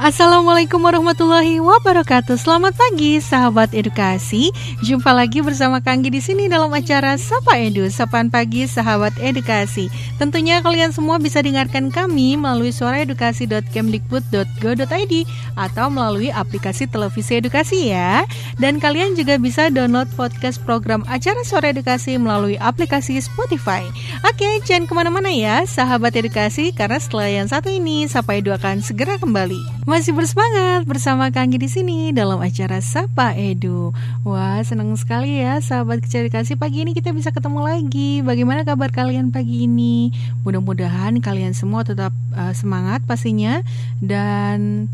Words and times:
Assalamualaikum 0.00 0.80
warahmatullahi 0.80 1.60
wabarakatuh. 1.60 2.40
Selamat 2.40 2.72
pagi, 2.72 3.20
sahabat 3.20 3.76
edukasi. 3.76 4.48
Jumpa 4.80 5.12
lagi 5.12 5.44
bersama 5.44 5.84
Kanggi 5.84 6.08
di 6.08 6.24
sini 6.24 6.48
dalam 6.48 6.72
acara 6.72 7.20
Sapa 7.20 7.60
Edu, 7.60 7.84
Sapaan 7.92 8.32
Pagi 8.32 8.64
Sahabat 8.64 9.12
Edukasi. 9.20 9.92
Tentunya 10.16 10.64
kalian 10.64 10.96
semua 10.96 11.20
bisa 11.20 11.44
dengarkan 11.44 11.92
kami 11.92 12.40
melalui 12.40 12.72
suaraedukasi.kemdikbud.go.id 12.72 15.14
atau 15.60 15.86
melalui 15.92 16.32
aplikasi 16.32 16.88
televisi 16.88 17.36
edukasi 17.36 17.92
ya. 17.92 18.24
Dan 18.56 18.80
kalian 18.80 19.20
juga 19.20 19.36
bisa 19.36 19.68
download 19.68 20.08
podcast 20.16 20.64
program 20.64 21.04
acara 21.12 21.44
Suara 21.44 21.76
Edukasi 21.76 22.16
melalui 22.16 22.56
aplikasi 22.56 23.20
Spotify. 23.20 23.84
Oke, 24.24 24.64
jangan 24.64 24.88
ke 24.88 24.96
mana-mana 24.96 25.28
ya, 25.28 25.68
sahabat 25.68 26.16
edukasi, 26.16 26.72
karena 26.72 26.96
setelah 26.96 27.28
yang 27.28 27.52
satu 27.52 27.68
ini, 27.68 28.08
Sapa 28.08 28.40
Edu 28.40 28.56
akan 28.56 28.80
segera 28.80 29.20
kembali. 29.20 29.89
Masih 29.90 30.14
bersemangat 30.14 30.86
bersama 30.86 31.34
Kanggi 31.34 31.58
di 31.58 31.66
sini 31.66 32.14
dalam 32.14 32.38
acara 32.38 32.78
Sapa 32.78 33.34
Edu. 33.34 33.90
Wah, 34.22 34.62
senang 34.62 34.94
sekali 34.94 35.42
ya 35.42 35.58
sahabat 35.58 36.06
kecil 36.06 36.30
dikasih 36.30 36.54
pagi 36.54 36.86
ini 36.86 36.94
kita 36.94 37.10
bisa 37.10 37.34
ketemu 37.34 37.58
lagi. 37.58 38.22
Bagaimana 38.22 38.62
kabar 38.62 38.94
kalian 38.94 39.34
pagi 39.34 39.66
ini? 39.66 40.14
Mudah-mudahan 40.46 41.18
kalian 41.18 41.58
semua 41.58 41.82
tetap 41.82 42.14
uh, 42.38 42.54
semangat 42.54 43.02
pastinya 43.02 43.66
dan 43.98 44.86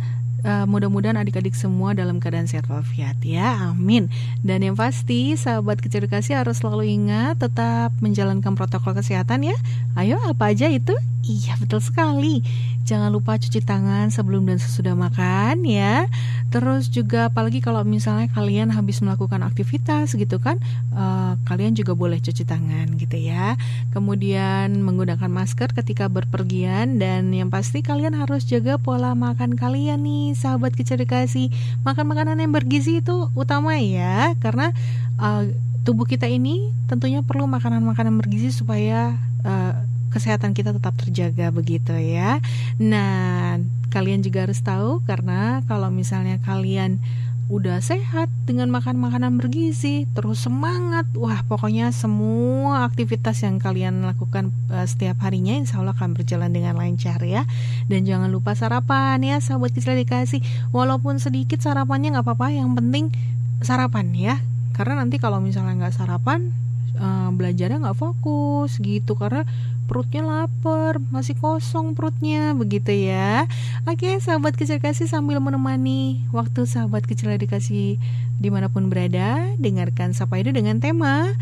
uh, 0.47 0.65
mudah-mudahan 0.71 1.19
adik-adik 1.19 1.59
semua 1.59 1.93
dalam 1.93 2.23
keadaan 2.23 2.47
sehat 2.47 2.71
walafiat 2.71 3.19
ya. 3.27 3.75
Amin. 3.75 4.09
Dan 4.47 4.63
yang 4.63 4.79
pasti 4.79 5.35
sahabat 5.35 5.83
kecil 5.83 6.07
kasih 6.07 6.39
harus 6.39 6.63
selalu 6.63 6.87
ingat 6.87 7.43
tetap 7.43 7.91
menjalankan 7.99 8.55
protokol 8.55 8.95
kesehatan 8.95 9.43
ya. 9.45 9.57
Ayo 9.99 10.23
apa 10.23 10.55
aja 10.55 10.71
itu? 10.71 10.95
Iya 11.27 11.59
betul 11.59 11.83
sekali. 11.83 12.47
Jangan 12.87 13.11
lupa 13.11 13.35
cuci 13.35 13.67
tangan 13.67 14.15
sebelum 14.15 14.47
dan 14.47 14.63
sesudah 14.63 14.95
makan 14.95 15.67
ya. 15.67 16.07
Terus 16.55 16.87
juga 16.87 17.27
apalagi 17.27 17.59
kalau 17.59 17.83
misalnya 17.83 18.31
kalian 18.31 18.71
habis 18.71 19.03
melakukan 19.03 19.43
aktivitas 19.43 20.15
gitu 20.15 20.39
kan 20.39 20.63
uh, 20.95 21.27
Kalian 21.47 21.79
juga 21.79 21.95
boleh 21.95 22.19
cuci 22.23 22.47
tangan 22.47 22.99
gitu 22.99 23.17
ya. 23.19 23.59
Kemudian 23.95 24.83
menggunakan 24.83 25.31
masker 25.31 25.75
ketika 25.75 26.07
berpergian. 26.07 26.99
Dan 26.99 27.35
yang 27.35 27.51
pasti 27.51 27.81
kalian 27.81 28.15
harus 28.19 28.47
jaga 28.47 28.79
pola 28.79 29.15
makan 29.17 29.59
kalian 29.59 30.07
nih 30.07 30.36
Sahabat 30.37 30.77
kecil 30.77 31.01
dikasih 31.01 31.49
Makan 31.83 32.05
makanan 32.05 32.37
yang 32.37 32.53
bergizi 32.53 33.01
itu 33.01 33.33
utama 33.33 33.81
ya 33.81 34.37
Karena 34.39 34.77
uh, 35.17 35.49
tubuh 35.87 36.05
kita 36.05 36.27
ini 36.27 36.75
tentunya 36.91 37.23
perlu 37.23 37.47
makanan-makanan 37.47 38.19
bergizi 38.19 38.51
supaya 38.51 39.15
uh, 39.47 39.73
kesehatan 40.11 40.57
kita 40.57 40.73
tetap 40.75 40.97
terjaga 40.99 41.53
begitu 41.53 41.93
ya. 41.93 42.43
Nah, 42.81 43.61
kalian 43.93 44.25
juga 44.25 44.49
harus 44.49 44.65
tahu 44.65 45.05
karena 45.05 45.61
kalau 45.71 45.93
misalnya 45.93 46.41
kalian 46.43 46.99
udah 47.47 47.79
sehat 47.79 48.27
dengan 48.43 48.75
makan 48.75 48.99
makanan 48.99 49.39
bergizi, 49.39 50.11
terus 50.19 50.43
semangat, 50.43 51.07
wah 51.15 51.47
pokoknya 51.47 51.95
semua 51.95 52.83
aktivitas 52.83 53.47
yang 53.47 53.63
kalian 53.63 54.03
lakukan 54.03 54.51
uh, 54.67 54.83
setiap 54.83 55.23
harinya 55.23 55.55
insya 55.55 55.79
Allah 55.79 55.95
akan 55.95 56.19
berjalan 56.19 56.51
dengan 56.51 56.75
lancar 56.75 57.23
ya. 57.23 57.47
Dan 57.87 58.03
jangan 58.03 58.35
lupa 58.35 58.59
sarapan 58.59 59.23
ya, 59.23 59.39
sahabat 59.39 59.71
kecil 59.71 59.95
dikasih. 59.95 60.43
Walaupun 60.75 61.23
sedikit 61.23 61.63
sarapannya 61.63 62.19
nggak 62.19 62.27
apa-apa, 62.27 62.51
yang 62.51 62.75
penting 62.75 63.15
sarapan 63.63 64.11
ya. 64.11 64.35
Karena 64.75 65.07
nanti 65.07 65.23
kalau 65.23 65.39
misalnya 65.39 65.87
nggak 65.87 65.95
sarapan, 65.95 66.51
uh, 66.97 67.31
belajarnya 67.33 67.81
nggak 67.81 67.99
fokus 67.99 68.81
gitu 68.81 69.15
karena 69.15 69.45
perutnya 69.87 70.27
lapar, 70.27 70.99
masih 71.15 71.39
kosong 71.39 71.95
perutnya, 71.95 72.53
begitu 72.59 72.91
ya. 72.91 73.47
Oke, 73.87 74.19
sahabat 74.19 74.59
kecil 74.59 74.83
kasih 74.83 75.07
sambil 75.07 75.39
menemani 75.39 76.27
waktu 76.35 76.67
sahabat 76.67 77.07
kecil 77.07 77.31
dikasih 77.39 77.97
di 78.37 78.49
mana 78.51 78.67
pun 78.67 78.91
berada, 78.91 79.47
dengarkan 79.63 80.13
Sapa 80.13 80.43
itu 80.43 80.51
dengan 80.51 80.83
tema 80.83 81.33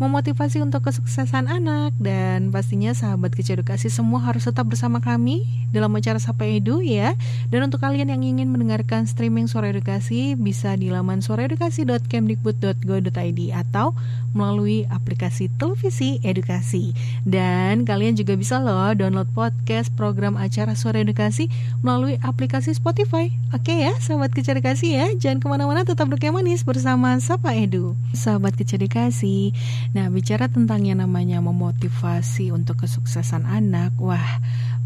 memotivasi 0.00 0.64
untuk 0.64 0.88
kesuksesan 0.88 1.44
anak 1.44 1.92
dan 2.00 2.48
pastinya 2.48 2.96
sahabat 2.96 3.36
kecil 3.36 3.60
edukasi 3.60 3.92
semua 3.92 4.24
harus 4.24 4.48
tetap 4.48 4.64
bersama 4.64 5.04
kami 5.04 5.44
dalam 5.76 5.92
acara 5.92 6.16
Sapa 6.16 6.48
Edu 6.48 6.80
ya. 6.80 7.12
Dan 7.52 7.68
untuk 7.68 7.84
kalian 7.84 8.08
yang 8.08 8.24
ingin 8.24 8.48
mendengarkan 8.48 9.04
streaming 9.04 9.44
Suara 9.44 9.68
Edukasi 9.68 10.40
bisa 10.40 10.72
di 10.80 10.88
laman 10.88 11.20
suaraedukasi.kemdikbud.go.id 11.20 13.40
atau 13.52 13.92
melalui 14.32 14.88
aplikasi 14.88 15.52
televisi 15.58 16.22
edukasi. 16.22 16.94
Dan 17.26 17.82
kalian 17.84 18.16
juga 18.16 18.38
bisa 18.38 18.62
loh 18.62 18.94
download 18.94 19.26
podcast 19.34 19.90
program 19.98 20.38
acara 20.38 20.78
Suara 20.78 21.02
Edukasi 21.02 21.50
melalui 21.82 22.14
aplikasi 22.22 22.70
Spotify. 22.72 23.34
Oke 23.50 23.82
ya, 23.84 23.92
sahabat 23.98 24.30
kecil 24.32 24.56
edukasi 24.56 24.94
ya. 24.94 25.10
Jangan 25.18 25.42
ke 25.42 25.46
mana-mana, 25.50 25.82
tetap 25.82 26.06
duduk 26.08 26.22
manis 26.30 26.62
bersama 26.62 27.18
Sapa 27.18 27.50
Edu. 27.52 27.98
Sahabat 28.14 28.54
kecil 28.54 28.78
edukasi, 28.80 29.50
Nah, 29.90 30.06
bicara 30.06 30.46
tentang 30.46 30.86
yang 30.86 31.02
namanya 31.02 31.42
memotivasi 31.42 32.54
untuk 32.54 32.86
kesuksesan 32.86 33.42
anak, 33.42 33.90
wah, 33.98 34.38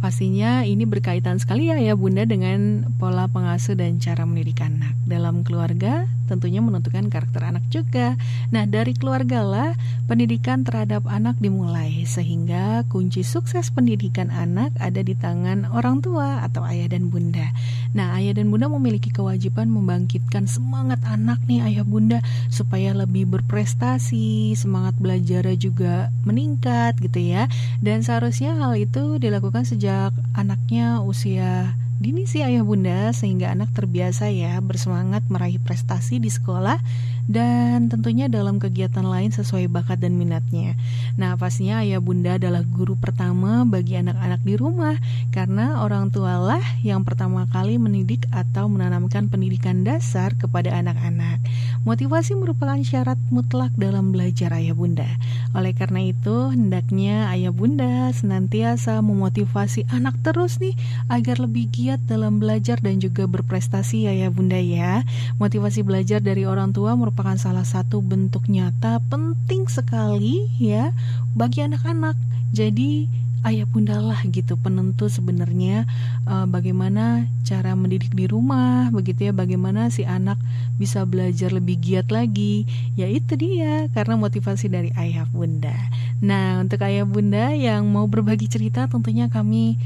pastinya 0.05 0.69
ini 0.69 0.85
berkaitan 0.85 1.41
sekali 1.41 1.73
ya 1.73 1.81
ya 1.81 1.97
Bunda 1.97 2.29
dengan 2.29 2.93
pola 3.01 3.25
pengasuh 3.25 3.73
dan 3.73 3.97
cara 4.05 4.29
mendidik 4.29 4.61
anak. 4.61 4.93
Dalam 5.09 5.41
keluarga 5.49 6.05
tentunya 6.29 6.61
menentukan 6.61 7.09
karakter 7.09 7.41
anak 7.41 7.65
juga. 7.73 8.21
Nah, 8.53 8.69
dari 8.69 8.93
keluarga 8.93 9.41
lah 9.41 9.73
pendidikan 10.05 10.61
terhadap 10.61 11.09
anak 11.09 11.41
dimulai 11.41 12.05
sehingga 12.05 12.85
kunci 12.93 13.25
sukses 13.25 13.73
pendidikan 13.73 14.29
anak 14.29 14.77
ada 14.77 15.01
di 15.01 15.17
tangan 15.17 15.73
orang 15.73 16.05
tua 16.05 16.45
atau 16.45 16.61
ayah 16.69 16.93
dan 16.93 17.09
bunda. 17.09 17.49
Nah, 17.97 18.21
ayah 18.21 18.37
dan 18.37 18.53
bunda 18.53 18.69
memiliki 18.69 19.09
kewajiban 19.09 19.73
membangkitkan 19.73 20.45
semangat 20.45 21.01
anak 21.09 21.41
nih 21.49 21.65
ayah 21.65 21.85
bunda 21.89 22.21
supaya 22.53 22.93
lebih 22.93 23.25
berprestasi, 23.25 24.53
semangat 24.53 25.01
belajar 25.01 25.49
juga 25.57 26.13
meningkat 26.29 27.01
gitu 27.01 27.25
ya 27.25 27.49
dan 27.81 28.05
seharusnya 28.05 28.53
hal 28.61 28.77
itu 28.77 29.17
dilakukan 29.17 29.65
sejak 29.65 29.94
anaknya 30.35 31.01
usia 31.05 31.75
dini 32.05 32.29
sih 32.29 32.45
ayah 32.45 32.61
bunda 32.61 33.17
sehingga 33.17 33.49
anak 33.49 33.73
terbiasa 33.73 34.29
ya 34.29 34.61
bersemangat 34.61 35.25
meraih 35.33 35.57
prestasi 35.57 36.21
di 36.21 36.29
sekolah 36.29 36.77
dan 37.25 37.89
tentunya 37.89 38.29
dalam 38.29 38.61
kegiatan 38.61 39.05
lain 39.05 39.33
sesuai 39.33 39.73
bakat 39.73 40.05
dan 40.05 40.21
minatnya. 40.21 40.77
Nah, 41.17 41.41
pastinya 41.41 41.81
ayah 41.81 42.05
bunda 42.05 42.37
adalah 42.37 42.61
guru 42.61 43.01
pertama 43.01 43.65
bagi 43.65 43.97
anak-anak 43.97 44.45
di 44.45 44.55
rumah 44.61 45.01
karena 45.33 45.81
orang 45.81 46.13
tualah 46.13 46.61
yang 46.85 47.01
pertama 47.09 47.49
kali 47.49 47.81
mendidik 47.81 48.29
atau 48.29 48.69
menanamkan 48.69 49.33
pendidikan 49.33 49.81
dasar 49.89 50.37
kepada 50.37 50.77
anak-anak. 50.77 51.41
Motivasi 51.89 52.37
merupakan 52.37 52.77
syarat 52.85 53.17
mutlak 53.33 53.73
dalam 53.81 54.13
belajar 54.13 54.53
ayah 54.61 54.77
bunda. 54.77 55.09
Oleh 55.57 55.73
karena 55.73 56.05
itu, 56.05 56.53
hendaknya 56.53 57.33
ayah 57.33 57.55
bunda 57.55 58.13
senantiasa 58.13 59.01
memotivasi 59.01 59.89
anak 59.89 60.21
terus 60.21 60.61
nih 60.61 60.77
agar 61.09 61.41
lebih 61.41 61.73
giat 61.73 61.94
dalam 62.03 62.43
belajar 62.43 62.83
dan 62.83 62.99
juga 62.99 63.31
berprestasi 63.31 64.11
ayah 64.11 64.31
bunda 64.35 64.59
ya. 64.59 65.07
Motivasi 65.39 65.87
belajar 65.87 66.19
dari 66.19 66.43
orang 66.45 66.75
tua 66.75 66.99
merupakan 66.99 67.39
salah 67.39 67.65
satu 67.65 68.03
bentuk 68.03 68.51
nyata 68.51 68.99
penting 69.07 69.71
sekali 69.71 70.51
ya 70.59 70.91
bagi 71.39 71.63
anak-anak. 71.63 72.19
Jadi 72.55 73.07
ayah 73.45 73.69
bunda 73.69 74.01
lah 74.01 74.25
gitu 74.25 74.57
penentu 74.57 75.13
sebenarnya 75.13 75.85
uh, 76.25 76.49
bagaimana 76.49 77.29
cara 77.45 77.77
mendidik 77.77 78.17
di 78.17 78.25
rumah 78.25 78.89
begitu 78.89 79.29
ya 79.29 79.33
bagaimana 79.37 79.93
si 79.93 80.03
anak 80.09 80.41
bisa 80.81 81.05
belajar 81.05 81.53
lebih 81.53 81.77
giat 81.77 82.09
lagi 82.09 82.65
ya 82.97 83.05
itu 83.05 83.37
dia 83.37 83.87
karena 83.93 84.17
motivasi 84.17 84.73
dari 84.73 84.91
ayah 84.97 85.29
bunda 85.29 85.77
nah 86.25 86.65
untuk 86.65 86.81
ayah 86.89 87.05
bunda 87.05 87.53
yang 87.53 87.85
mau 87.85 88.09
berbagi 88.09 88.49
cerita 88.49 88.89
tentunya 88.89 89.29
kami 89.29 89.77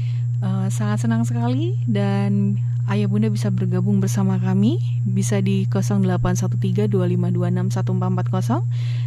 uh, 0.43 0.67
sangat 0.71 1.07
senang 1.07 1.23
sekali 1.27 1.75
dan 1.87 2.59
Ayah 2.89 3.05
Bunda 3.05 3.29
bisa 3.29 3.53
bergabung 3.53 4.01
bersama 4.01 4.41
kami 4.41 4.81
bisa 5.05 5.37
di 5.45 5.69
081325261440 5.69 7.69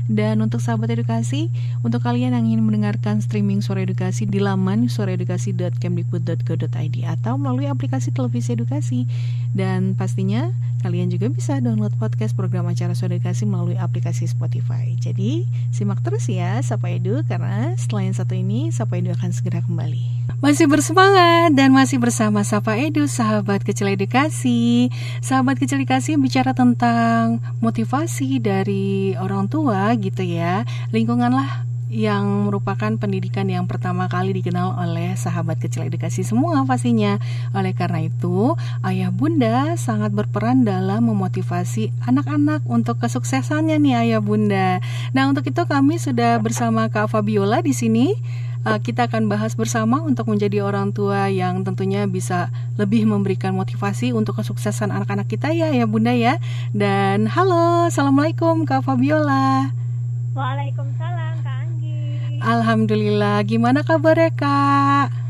dan 0.06 0.38
untuk 0.38 0.62
sahabat 0.62 0.94
edukasi 0.94 1.50
untuk 1.82 2.06
kalian 2.06 2.30
yang 2.30 2.46
ingin 2.46 2.62
mendengarkan 2.62 3.18
streaming 3.18 3.58
suara 3.58 3.82
edukasi 3.82 4.30
di 4.30 4.38
laman 4.38 4.86
suaraedukasi.kemdikbud.go.id 4.86 6.96
atau 7.10 7.34
melalui 7.34 7.66
aplikasi 7.66 8.14
televisi 8.14 8.54
edukasi 8.54 9.10
dan 9.50 9.98
pastinya 9.98 10.54
kalian 10.86 11.10
juga 11.10 11.26
bisa 11.26 11.58
download 11.58 11.98
podcast 11.98 12.38
program 12.38 12.70
acara 12.70 12.94
suara 12.94 13.18
edukasi 13.18 13.50
melalui 13.50 13.74
aplikasi 13.74 14.30
Spotify. 14.30 14.94
Jadi 15.02 15.42
simak 15.74 16.06
terus 16.06 16.30
ya 16.30 16.62
Sapa 16.62 16.86
Edu 16.86 17.26
karena 17.26 17.74
yang 17.74 18.14
satu 18.14 18.38
ini 18.38 18.70
Sapa 18.70 19.02
Edu 19.02 19.10
akan 19.10 19.34
segera 19.34 19.58
kembali. 19.66 20.31
Masih 20.42 20.66
bersemangat 20.66 21.54
dan 21.54 21.70
masih 21.70 22.02
bersama 22.02 22.42
Sapa 22.42 22.74
Edu, 22.74 23.06
sahabat 23.06 23.62
kecil 23.62 23.94
edukasi. 23.94 24.90
Sahabat 25.22 25.54
kecil 25.54 25.78
edukasi 25.78 26.18
bicara 26.18 26.50
tentang 26.50 27.38
motivasi 27.62 28.42
dari 28.42 29.14
orang 29.22 29.46
tua 29.46 29.94
gitu 29.94 30.26
ya. 30.26 30.66
Lingkunganlah 30.90 31.62
yang 31.94 32.50
merupakan 32.50 32.90
pendidikan 32.98 33.46
yang 33.46 33.70
pertama 33.70 34.10
kali 34.10 34.34
dikenal 34.34 34.82
oleh 34.82 35.14
sahabat 35.14 35.62
kecil 35.62 35.86
edukasi 35.86 36.26
semua 36.26 36.66
pastinya. 36.66 37.22
Oleh 37.54 37.70
karena 37.70 38.02
itu, 38.02 38.58
ayah 38.82 39.14
bunda 39.14 39.78
sangat 39.78 40.10
berperan 40.10 40.66
dalam 40.66 41.06
memotivasi 41.06 41.94
anak-anak 42.02 42.66
untuk 42.66 42.98
kesuksesannya 42.98 43.78
nih 43.78 43.94
ayah 43.94 44.18
bunda. 44.18 44.82
Nah, 45.14 45.30
untuk 45.30 45.46
itu 45.46 45.62
kami 45.70 46.02
sudah 46.02 46.42
bersama 46.42 46.90
Kak 46.90 47.14
Fabiola 47.14 47.62
di 47.62 47.78
sini 47.78 48.42
uh, 48.66 48.78
kita 48.78 49.10
akan 49.10 49.26
bahas 49.26 49.54
bersama 49.54 50.02
untuk 50.02 50.30
menjadi 50.30 50.62
orang 50.62 50.94
tua 50.94 51.28
yang 51.30 51.62
tentunya 51.66 52.06
bisa 52.06 52.50
lebih 52.78 53.06
memberikan 53.06 53.54
motivasi 53.54 54.14
untuk 54.14 54.38
kesuksesan 54.38 54.90
anak-anak 54.90 55.28
kita 55.30 55.50
ya 55.54 55.70
ya 55.70 55.86
Bunda 55.86 56.14
ya. 56.14 56.38
Dan 56.74 57.26
halo, 57.30 57.90
Assalamualaikum 57.90 58.64
Kak 58.66 58.86
Fabiola. 58.86 59.70
Waalaikumsalam 60.32 61.34
Kak 61.44 61.56
Anggi. 61.68 62.40
Alhamdulillah, 62.40 63.42
gimana 63.44 63.84
kabarnya 63.84 64.30
Kak? 64.32 65.21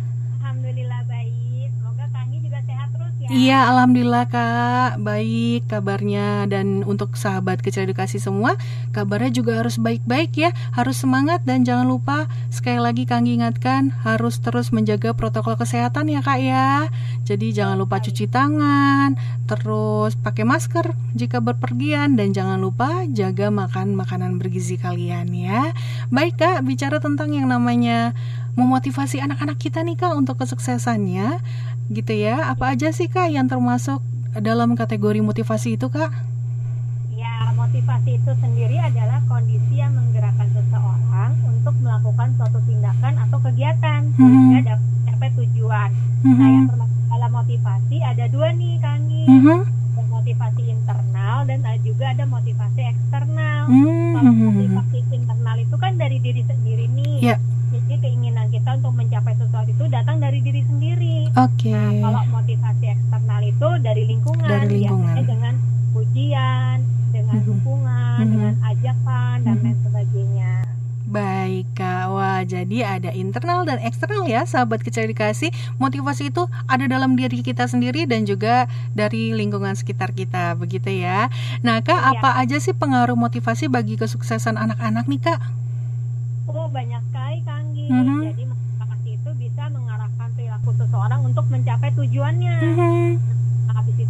Iya, 3.31 3.71
alhamdulillah 3.71 4.27
Kak, 4.27 4.99
baik 4.99 5.71
kabarnya. 5.71 6.51
Dan 6.51 6.83
untuk 6.83 7.15
sahabat 7.15 7.63
kecil 7.63 7.87
edukasi 7.87 8.19
semua, 8.19 8.59
kabarnya 8.91 9.31
juga 9.31 9.63
harus 9.63 9.79
baik-baik 9.79 10.35
ya, 10.35 10.51
harus 10.75 10.99
semangat 10.99 11.47
dan 11.47 11.63
jangan 11.63 11.87
lupa 11.87 12.27
sekali 12.51 12.83
lagi 12.83 13.07
Kang 13.07 13.31
ingatkan 13.31 13.95
harus 14.03 14.43
terus 14.43 14.75
menjaga 14.75 15.15
protokol 15.15 15.55
kesehatan 15.55 16.11
ya 16.11 16.19
Kak 16.19 16.41
ya. 16.43 16.91
Jadi 17.23 17.55
jangan 17.55 17.79
lupa 17.79 18.03
cuci 18.03 18.27
tangan, 18.27 19.15
terus 19.47 20.19
pakai 20.19 20.43
masker 20.43 20.91
jika 21.15 21.39
berpergian. 21.39 22.19
Dan 22.19 22.35
jangan 22.35 22.59
lupa 22.59 23.07
jaga 23.07 23.55
makan 23.55 23.95
makanan 23.95 24.43
bergizi 24.43 24.75
kalian 24.75 25.31
ya. 25.31 25.71
Baik 26.11 26.43
Kak, 26.43 26.67
bicara 26.67 26.99
tentang 26.99 27.31
yang 27.31 27.47
namanya 27.47 28.19
memotivasi 28.53 29.25
anak-anak 29.25 29.57
kita 29.57 29.81
nih 29.81 29.97
Kak 29.97 30.13
untuk 30.13 30.37
kesuksesannya 30.41 31.41
gitu 31.89 32.13
ya. 32.13 32.53
Apa 32.53 32.77
aja 32.77 32.93
sih 32.93 33.09
Kak 33.09 33.33
yang 33.33 33.49
termasuk 33.49 34.05
dalam 34.41 34.77
kategori 34.77 35.21
motivasi 35.25 35.81
itu 35.81 35.89
Kak? 35.89 36.13
Ya, 37.17 37.53
motivasi 37.57 38.21
itu 38.21 38.33
sendiri 38.41 38.77
adalah 38.81 39.25
kondisi 39.29 39.81
yang 39.81 39.97
menggerakkan 39.97 40.49
seseorang 40.53 41.33
untuk 41.49 41.75
melakukan 41.81 42.29
suatu 42.37 42.61
tindakan 42.69 43.15
atau 43.29 43.39
kegiatan 43.41 44.01
hmm. 44.13 44.21
sehingga 44.21 44.61
dapat 44.77 44.85
mencapai 44.85 45.31
tujuan. 45.41 45.91
Hmm. 46.23 46.37
Nah, 46.37 46.49
yang 46.49 46.67
termasuk 46.69 47.01
dalam 47.09 47.31
motivasi 47.33 47.97
ada 48.05 48.25
dua 48.29 48.49
nih 48.53 48.75
Kangi. 48.81 49.25
Hmm. 49.29 49.65
Ada 49.93 50.03
motivasi 50.09 50.63
internal 50.73 51.39
dan 51.49 51.59
juga 51.85 52.05
ada 52.13 52.25
motivasi 52.29 52.81
eksternal. 52.85 53.61
Hmm. 53.69 54.13
Kalau 54.17 54.33
motivasi 54.33 54.99
internal 55.09 55.57
itu 55.57 55.77
kan 55.81 55.93
dari 55.97 56.17
diri 56.21 56.43
sendiri 56.45 56.85
nih. 56.93 57.17
Yeah 57.33 57.41
jadi 57.73 58.09
keinginan 58.09 58.47
kita 58.53 58.71
untuk 58.77 58.93
mencapai 58.93 59.35
sesuatu 59.41 59.71
itu 59.73 59.85
datang 59.89 60.21
dari 60.21 60.39
diri 60.45 60.63
sendiri. 60.69 61.17
Oke. 61.33 61.73
Okay. 61.73 62.05
Nah, 62.05 62.13
kalau 62.13 62.41
motivasi 62.41 62.85
eksternal 62.89 63.41
itu 63.41 63.69
dari 63.81 64.03
lingkungan, 64.09 64.49
dari 64.49 64.67
lingkungan. 64.85 65.13
biasanya 65.13 65.25
dengan 65.29 65.55
pujian, 65.97 66.77
dengan 67.13 67.37
mm-hmm. 67.37 67.49
dukungan, 67.49 68.17
mm-hmm. 68.21 68.33
dengan 68.33 68.55
ajakan 68.69 69.37
dan 69.41 69.53
mm-hmm. 69.57 69.65
lain 69.65 69.79
sebagainya. 69.85 70.53
Baik 71.13 71.67
Kak, 71.77 72.05
wah 72.09 72.41
jadi 72.73 73.05
ada 73.05 73.11
internal 73.13 73.69
dan 73.69 73.85
eksternal 73.85 74.25
ya 74.25 74.49
sahabat 74.49 74.81
kecil 74.81 75.05
dikasih 75.05 75.53
Motivasi 75.77 76.33
itu 76.33 76.49
ada 76.65 76.89
dalam 76.89 77.21
diri 77.21 77.45
kita 77.45 77.69
sendiri 77.69 78.09
dan 78.09 78.25
juga 78.25 78.65
dari 78.97 79.37
lingkungan 79.37 79.77
sekitar 79.77 80.17
kita 80.17 80.57
begitu 80.57 80.89
ya 80.89 81.29
Nah 81.61 81.85
Kak, 81.85 82.01
ya. 82.01 82.17
apa 82.17 82.41
aja 82.41 82.57
sih 82.57 82.73
pengaruh 82.73 83.13
motivasi 83.13 83.69
bagi 83.69 84.01
kesuksesan 84.01 84.57
anak-anak 84.57 85.05
nih 85.05 85.21
Kak? 85.21 85.41
Oh 86.49 86.65
banyak 86.73 87.05
sekali 87.13 87.45
Kanggi. 87.45 87.87
Mm-hmm. 87.93 88.21
Jadi 88.33 88.43
motivasi 88.49 89.11
itu 89.21 89.31
bisa 89.37 89.63
mengarahkan 89.69 90.29
perilaku 90.33 90.71
seseorang 90.81 91.21
untuk 91.29 91.45
mencapai 91.53 91.93
tujuannya. 91.93 92.57
Mm-hmm. 92.57 93.05
habis 93.21 93.42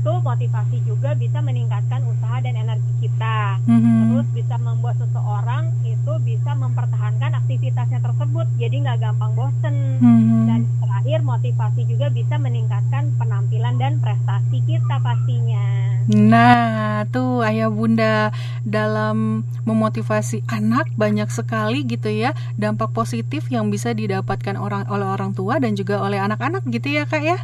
itu 0.02 0.18
motivasi 0.18 0.82
juga 0.82 1.14
bisa 1.14 1.38
meningkatkan 1.38 2.02
usaha 2.02 2.42
dan 2.42 2.58
energi 2.58 3.06
kita. 3.06 3.62
Mm-hmm. 3.70 3.98
Terus 4.02 4.26
bisa 4.34 4.58
membuat 4.58 4.98
seseorang 4.98 5.70
itu 5.86 6.12
bisa 6.26 6.58
mempertahankan 6.58 7.38
aktivitasnya 7.38 8.02
tersebut. 8.02 8.50
Jadi 8.58 8.82
nggak 8.82 8.98
gampang 8.98 9.30
bosen. 9.38 10.02
Mm-hmm. 10.02 10.42
Dan 10.50 10.60
terakhir 10.82 11.22
motivasi 11.22 11.86
juga 11.86 12.10
bisa 12.10 12.34
meningkatkan 12.34 13.14
penampilan 13.14 13.78
dan 13.78 14.02
prestasi 14.02 14.58
kita 14.66 14.98
pastinya. 14.98 15.94
Nah, 16.10 17.06
tuh 17.14 17.46
ayah 17.46 17.70
bunda 17.70 18.34
dalam 18.66 19.46
memotivasi 19.62 20.42
anak 20.50 20.90
banyak 20.98 21.30
sekali 21.30 21.86
gitu 21.86 22.10
ya 22.10 22.34
dampak 22.58 22.90
positif 22.90 23.46
yang 23.54 23.70
bisa 23.70 23.94
didapatkan 23.94 24.58
orang 24.58 24.82
oleh 24.90 25.06
orang 25.06 25.30
tua 25.30 25.62
dan 25.62 25.78
juga 25.78 26.02
oleh 26.02 26.18
anak-anak 26.18 26.66
gitu 26.74 26.90
ya 26.90 27.06
kak 27.06 27.22
ya. 27.22 27.38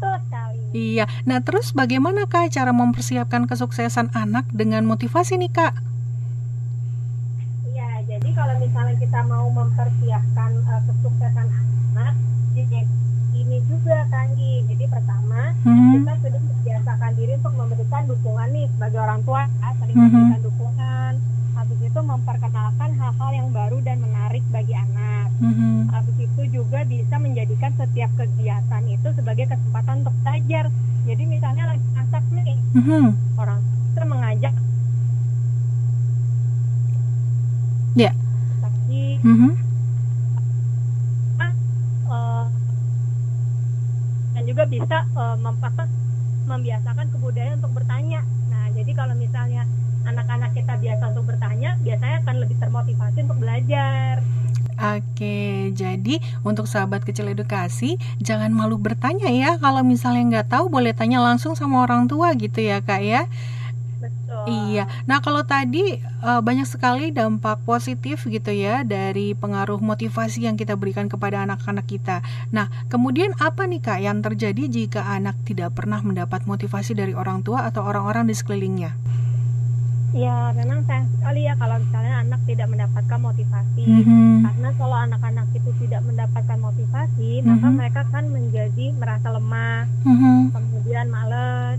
Betul 0.00 0.16
sekali. 0.24 0.64
Iya. 0.72 1.04
Nah, 1.28 1.44
terus 1.44 1.76
bagaimana 1.76 2.24
kak 2.24 2.56
cara 2.56 2.72
mempersiapkan 2.72 3.44
kesuksesan 3.44 4.16
anak 4.16 4.48
dengan 4.48 4.88
motivasi 4.88 5.36
nih 5.36 5.52
kak? 5.52 5.76
Iya, 7.68 8.08
jadi 8.08 8.28
kalau 8.32 8.56
misalnya 8.56 8.96
kita 8.96 9.20
mau 9.28 9.52
mempersiapkan 9.52 10.50
uh, 10.64 10.80
kesuksesan 10.88 11.46
anak, 11.52 12.16
ini 13.50 13.58
juga 13.66 14.08
Kanggi. 14.08 14.62
Jadi 14.70 14.84
pertama 14.88 15.52
hmm. 15.66 16.00
kita 16.00 16.12
sudah 16.22 16.40
membiasakan 16.40 17.10
diri 17.18 17.32
untuk 17.36 17.54
memberikan 17.58 18.02
dukungan 18.06 18.48
nih 18.54 18.66
sebagai 18.72 18.98
orang 19.04 19.20
tua, 19.26 19.42
ya, 19.44 19.68
saling 19.76 19.96
hmm. 19.98 20.06
memberikan 20.08 20.40
dukungan. 20.48 21.12
Habis 21.60 21.76
itu 21.84 22.00
memperkenalkan 22.00 22.90
hal-hal 22.96 23.30
yang 23.36 23.48
baru 23.52 23.84
dan 23.84 24.00
menarik 24.00 24.40
bagi 24.48 24.72
anak. 24.72 25.28
Hmm. 25.44 25.92
Habis 25.92 26.16
itu 26.16 26.42
juga 26.48 26.88
bisa 26.88 27.20
menjadikan 27.20 27.76
setiap 27.76 28.08
kegiatan 28.16 28.82
itu 28.88 29.08
sebagai 29.12 29.44
kesempatan 29.44 30.00
untuk 30.00 30.16
belajar. 30.24 30.72
Jadi 31.04 31.22
misalnya 31.28 31.76
lagi 31.76 31.84
masak 31.92 32.24
nih, 32.32 32.56
hmm. 32.80 33.12
orang 33.36 33.60
tua 33.92 34.04
mengajak. 34.08 34.54
Ya. 37.92 38.08
Yeah. 38.08 38.14
Mm-hmm 39.20 39.70
juga 44.60 44.66
bisa 44.66 44.98
uh, 45.14 45.38
membiasakan 46.50 47.06
kebudayaan 47.14 47.64
untuk 47.64 47.80
bertanya. 47.80 48.20
Nah, 48.50 48.68
jadi 48.74 48.92
kalau 48.92 49.14
misalnya 49.14 49.64
anak-anak 50.06 50.50
kita 50.56 50.74
biasa 50.78 51.02
untuk 51.12 51.24
bertanya, 51.30 51.76
biasanya 51.80 52.16
akan 52.24 52.36
lebih 52.40 52.56
termotivasi 52.60 53.18
untuk 53.24 53.38
belajar. 53.40 54.20
Oke, 54.80 55.68
jadi 55.76 56.24
untuk 56.40 56.64
sahabat 56.64 57.04
kecil 57.04 57.28
edukasi, 57.28 58.00
jangan 58.16 58.48
malu 58.48 58.80
bertanya 58.80 59.28
ya. 59.28 59.60
Kalau 59.60 59.84
misalnya 59.84 60.40
nggak 60.40 60.56
tahu, 60.56 60.72
boleh 60.72 60.96
tanya 60.96 61.20
langsung 61.20 61.52
sama 61.52 61.84
orang 61.84 62.08
tua 62.08 62.32
gitu 62.32 62.64
ya, 62.64 62.80
kak 62.80 63.04
ya. 63.04 63.28
Iya. 64.48 64.88
Nah, 65.04 65.20
kalau 65.20 65.44
tadi 65.44 66.00
uh, 66.24 66.40
banyak 66.40 66.64
sekali 66.64 67.12
dampak 67.12 67.60
positif 67.68 68.24
gitu 68.24 68.48
ya 68.48 68.86
dari 68.88 69.36
pengaruh 69.36 69.76
motivasi 69.82 70.48
yang 70.48 70.56
kita 70.56 70.80
berikan 70.80 71.12
kepada 71.12 71.44
anak-anak 71.44 71.84
kita. 71.84 72.24
Nah, 72.48 72.72
kemudian 72.88 73.36
apa 73.36 73.68
nih 73.68 73.84
Kak 73.84 74.00
yang 74.00 74.24
terjadi 74.24 74.64
jika 74.70 75.04
anak 75.12 75.36
tidak 75.44 75.76
pernah 75.76 76.00
mendapat 76.00 76.48
motivasi 76.48 76.96
dari 76.96 77.12
orang 77.12 77.44
tua 77.44 77.68
atau 77.68 77.84
orang-orang 77.84 78.24
di 78.30 78.34
sekelilingnya? 78.34 78.96
Ya, 80.10 80.50
memang 80.58 80.82
sayang 80.90 81.06
sekali 81.14 81.46
ya 81.46 81.54
kalau 81.54 81.78
misalnya 81.78 82.14
anak 82.26 82.40
tidak 82.48 82.66
mendapatkan 82.66 83.20
motivasi. 83.22 83.86
Mm 83.86 84.02
-hmm. 84.02 84.34
Karena 84.42 84.68
kalau 84.74 84.96
anak-anak 84.98 85.46
itu 85.54 85.70
tidak 85.86 86.02
mendapatkan 86.02 86.58
motivasi, 86.58 87.30
mm 87.30 87.40
-hmm. 87.40 87.50
maka 87.54 87.68
mereka 87.70 88.02
kan 88.10 88.24
menjadi 88.26 88.86
merasa 88.98 89.28
lemah, 89.30 89.86
mm 90.02 90.16
-hmm. 90.18 90.38
kemudian 90.50 91.06
males, 91.14 91.78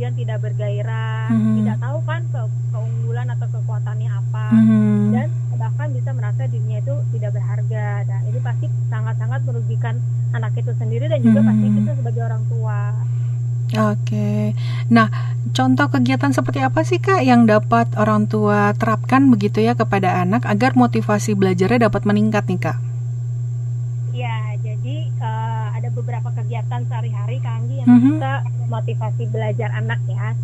kemudian 0.00 0.16
tidak 0.16 0.38
bergairah, 0.40 1.28
mm-hmm. 1.28 1.54
tidak 1.60 1.76
tahu 1.76 1.98
kan 2.08 2.24
ke 2.32 2.40
keunggulan 2.72 3.28
atau 3.36 3.46
kekuatannya 3.52 4.08
apa, 4.08 4.46
mm-hmm. 4.48 5.00
dan 5.12 5.28
bahkan 5.60 5.76
kan 5.76 5.88
bisa 5.92 6.10
merasa 6.16 6.42
dirinya 6.48 6.80
itu 6.80 6.94
tidak 7.12 7.36
berharga 7.36 8.08
dan 8.08 8.20
ini 8.32 8.40
pasti 8.40 8.66
sangat-sangat 8.88 9.44
merugikan 9.44 10.00
anak 10.32 10.56
itu 10.56 10.72
sendiri 10.80 11.04
dan 11.04 11.20
juga 11.20 11.44
pasti 11.44 11.66
Hmm. 11.68 11.76
kita 11.84 11.92
sebagai 12.00 12.22
orang 12.24 12.44
tua 12.48 12.96
Oke. 13.70 14.50
Nah, 14.90 15.06
contoh 15.54 15.86
kegiatan 15.86 16.34
seperti 16.34 16.58
apa 16.58 16.82
sih 16.82 16.98
Kak 16.98 17.22
yang 17.22 17.46
dapat 17.46 17.86
orang 17.94 18.26
tua 18.26 18.74
terapkan 18.74 19.30
begitu 19.30 19.62
ya 19.62 19.78
kepada 19.78 20.22
anak 20.22 20.42
agar 20.42 20.74
motivasi 20.74 21.38
belajarnya 21.38 21.86
dapat 21.90 22.02
meningkat 22.02 22.46
nih 22.50 22.60
Kak? 22.60 22.78
ya 24.12 24.36
jadi 24.60 24.96
eh, 25.08 25.66
ada 25.76 25.88
beberapa 25.90 26.28
kegiatan 26.34 26.80
sehari-hari 26.84 27.40
Kak 27.40 27.54
Anggi 27.56 27.76
yang 27.80 27.88
Mhm. 27.88 28.00
bisa 28.18 28.32
motivasi 28.68 29.22
belajar 29.28 29.70
anak 29.72 30.00
ya 30.06 30.34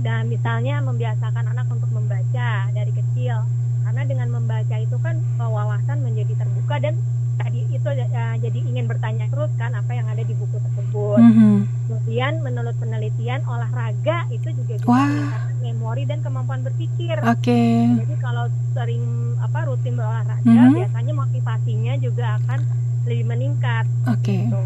dan 0.00 0.28
misalnya 0.28 0.80
membiasakan 0.80 1.44
anak 1.46 1.66
untuk 1.68 1.90
membaca 1.90 2.48
dari 2.70 2.92
kecil 2.92 3.44
karena 3.84 4.02
dengan 4.04 4.28
membaca 4.30 4.76
itu 4.76 4.96
kan 4.98 5.16
eh, 5.20 5.50
wawasan 5.50 5.98
menjadi 6.00 6.32
terbuka 6.36 6.76
dan 6.80 6.94
tadi 7.36 7.55
itu 7.68 7.88
eh, 7.88 8.06
jadi 8.38 8.58
ingin 8.64 8.86
bertanya 8.86 9.26
terus 9.26 9.50
kan 9.54 9.72
apa 9.72 9.92
yang 9.92 10.06
ada 10.06 10.20
di 10.20 10.32
buku 10.32 10.56
tersebut 10.56 11.18
Mhm. 11.18 11.56
kemudian 11.86 12.32
menurut 12.40 12.74
penelitian 12.76 13.40
olahraga 13.44 14.26
itu 14.28 14.48
juga 14.52 14.74
bisa 14.76 14.86
meningkatkan 15.06 15.56
memori 15.58 16.02
dan 16.04 16.18
kemampuan 16.20 16.60
berpikir 16.60 17.16
Oke. 17.22 17.62
jadi 17.96 18.14
kalau 18.18 18.44
sering 18.72 19.04
apa 19.38 19.58
rutin 19.64 19.94
berolahraga 19.94 20.42
Mhm. 20.44 20.74
biasanya 20.74 21.12
motivasinya 21.16 21.94
juga 21.98 22.38
akan 22.38 22.58
lebih 23.04 23.24
meningkat 23.24 23.84
Oke. 24.06 24.46
gitu. 24.46 24.62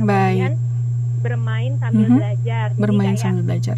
Baik. 0.00 0.54
Bermain 1.18 1.74
sambil 1.76 2.06
Mhm. 2.06 2.16
belajar 2.16 2.66
Jadi 2.70 2.78
Bermain 2.78 3.10
kayak, 3.10 3.20
sambil 3.20 3.42
belajar. 3.42 3.76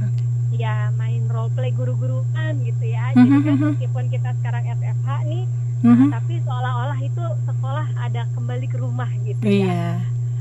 Ya 0.52 0.92
main 0.92 1.25
role 1.26 1.49
play 1.50 1.73
guru-guruan 1.73 2.52
gitu 2.61 2.85
ya 2.85 3.16
jadi 3.16 3.37
kan 3.40 3.54
mhm. 3.54 3.64
meskipun 3.73 4.04
kita 4.06 4.30
sekarang 4.37 4.64
FFH 4.68 5.09
nih 5.25 5.44
Mhm. 5.82 6.08
tapi 6.10 6.34
seolah-olah 6.38 6.99
itu 7.00 7.25
sekolah 7.42 7.87
ada 7.96 8.22
kembali 8.30 8.66
ke 8.66 8.76
rumah 8.76 9.08
gitu 9.22 9.40
ya 9.42 9.64
Iya. 9.64 9.88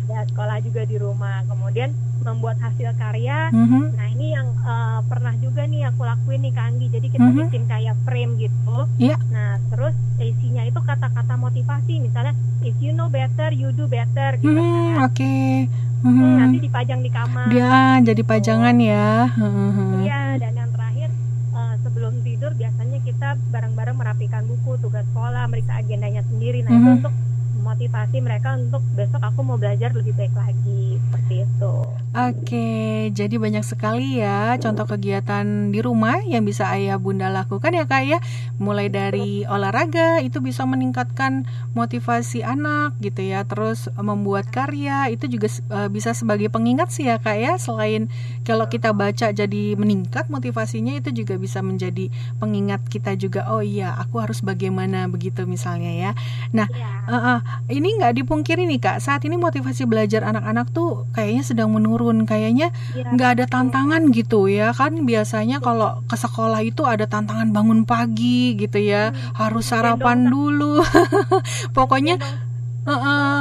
ada 0.04 0.20
sekolah 0.26 0.58
juga 0.60 0.82
di 0.84 0.98
rumah 0.98 1.46
kemudian 1.46 1.90
membuat 2.20 2.60
hasil 2.60 2.92
karya 2.94 3.48
Mhm. 3.50 3.96
Nah 3.96 4.08
ini 4.10 4.28
yang 4.32 4.48
eh, 4.52 5.00
pernah 5.06 5.34
juga 5.36 5.64
nih 5.64 5.88
aku 5.88 6.02
lakuin 6.02 6.42
nih 6.42 6.52
Kanggi. 6.52 6.88
Jadi 6.90 7.08
kita 7.10 7.26
Mhm. 7.26 7.38
bikin 7.42 7.64
kayak 7.66 7.96
frame 8.04 8.34
gitu. 8.38 8.78
Iya. 8.98 9.18
Nah 9.30 9.56
terus 9.66 9.92
isinya 10.18 10.64
itu 10.64 10.80
kata-kata 10.80 11.34
motivasi. 11.36 11.94
Misalnya 12.00 12.34
if 12.60 12.76
you 12.78 12.92
know 12.92 13.08
better, 13.08 13.50
you 13.52 13.72
do 13.72 13.88
better 13.88 14.36
gitu 14.38 14.52
Hmm, 14.52 15.00
kan. 15.00 15.08
Oke. 15.08 15.36
Hmm, 16.00 16.12
Mhm. 16.12 16.36
nanti 16.38 16.58
dipajang 16.62 17.00
di 17.00 17.10
kamar. 17.10 17.48
Dia 17.50 17.72
jadi 18.02 18.22
pajangan 18.22 18.76
ya. 18.78 19.10
Mhm. 19.34 19.90
Iya. 20.02 20.22
Dan 20.38 20.54
yang 20.56 20.72
sebelum 22.00 22.24
tidur 22.24 22.56
biasanya 22.56 23.04
kita 23.04 23.36
bareng-bareng 23.52 24.00
merapikan 24.00 24.48
buku, 24.48 24.80
tugas 24.80 25.04
sekolah, 25.12 25.52
meriksa 25.52 25.76
agendanya 25.76 26.24
sendiri. 26.32 26.64
Nah 26.64 26.72
itu 26.72 26.80
Mhm. 26.80 26.98
untuk 27.04 27.14
motivasi 27.70 28.18
mereka 28.26 28.58
untuk 28.58 28.82
besok 28.98 29.22
aku 29.22 29.46
mau 29.46 29.58
belajar 29.62 29.94
lebih 29.94 30.18
baik 30.18 30.34
lagi 30.34 30.98
seperti 30.98 31.46
itu. 31.46 31.76
Oke, 32.10 32.70
jadi 33.14 33.36
banyak 33.38 33.62
sekali 33.62 34.18
ya 34.18 34.58
contoh 34.58 34.90
kegiatan 34.90 35.70
di 35.70 35.78
rumah 35.78 36.18
yang 36.26 36.42
bisa 36.42 36.66
ayah 36.74 36.98
bunda 36.98 37.30
lakukan 37.30 37.70
ya 37.70 37.86
kak 37.86 38.04
ya. 38.10 38.18
Mulai 38.58 38.90
dari 38.90 39.46
olahraga 39.46 40.18
itu 40.18 40.42
bisa 40.42 40.66
meningkatkan 40.66 41.46
motivasi 41.78 42.42
anak 42.42 42.98
gitu 42.98 43.22
ya. 43.22 43.46
Terus 43.46 43.94
eh, 43.94 44.02
membuat 44.02 44.50
karya 44.50 45.14
itu 45.14 45.30
juga 45.30 45.54
eh, 45.54 45.90
bisa 45.94 46.18
sebagai 46.18 46.50
pengingat 46.50 46.90
sih 46.90 47.06
ya 47.06 47.22
kak 47.22 47.38
ya. 47.38 47.54
Selain 47.62 48.10
kalau 48.42 48.66
kita 48.66 48.90
baca 48.90 49.30
jadi 49.30 49.78
meningkat 49.78 50.34
motivasinya 50.34 50.98
itu 50.98 51.14
juga 51.14 51.38
bisa 51.38 51.62
menjadi 51.62 52.10
pengingat 52.42 52.82
kita 52.90 53.14
juga 53.14 53.46
Oh 53.54 53.62
iya 53.62 53.94
aku 53.98 54.18
harus 54.18 54.42
bagaimana 54.42 55.06
begitu 55.06 55.46
misalnya 55.46 55.94
ya. 55.94 56.12
Iya. 56.54 56.90
Eh, 57.06 57.14
eh, 57.14 57.40
ini 57.68 58.00
nggak 58.00 58.24
dipungkiri 58.24 58.64
nih 58.64 58.80
kak. 58.80 58.98
Saat 59.04 59.28
ini 59.28 59.36
motivasi 59.36 59.84
belajar 59.84 60.24
anak-anak 60.24 60.72
tuh 60.72 61.04
kayaknya 61.12 61.44
sedang 61.44 61.70
menurun. 61.70 62.24
Kayaknya 62.24 62.72
Iya. 62.96 63.12
nggak 63.12 63.30
ada 63.36 63.46
tantangan 63.46 64.10
gitu 64.16 64.48
ya. 64.48 64.72
Kan 64.72 65.04
biasanya 65.04 65.60
kalau 65.60 66.00
ke 66.08 66.16
sekolah 66.16 66.64
itu 66.64 66.88
ada 66.88 67.06
tantangan 67.06 67.52
bangun 67.52 67.84
pagi 67.84 68.56
gitu 68.56 68.80
ya. 68.80 69.12
Harus 69.36 69.70
sarapan 69.70 70.32
dulu. 70.32 70.80
Pokoknya 71.78 72.18
eh, 72.86 72.92
eh, 72.92 73.40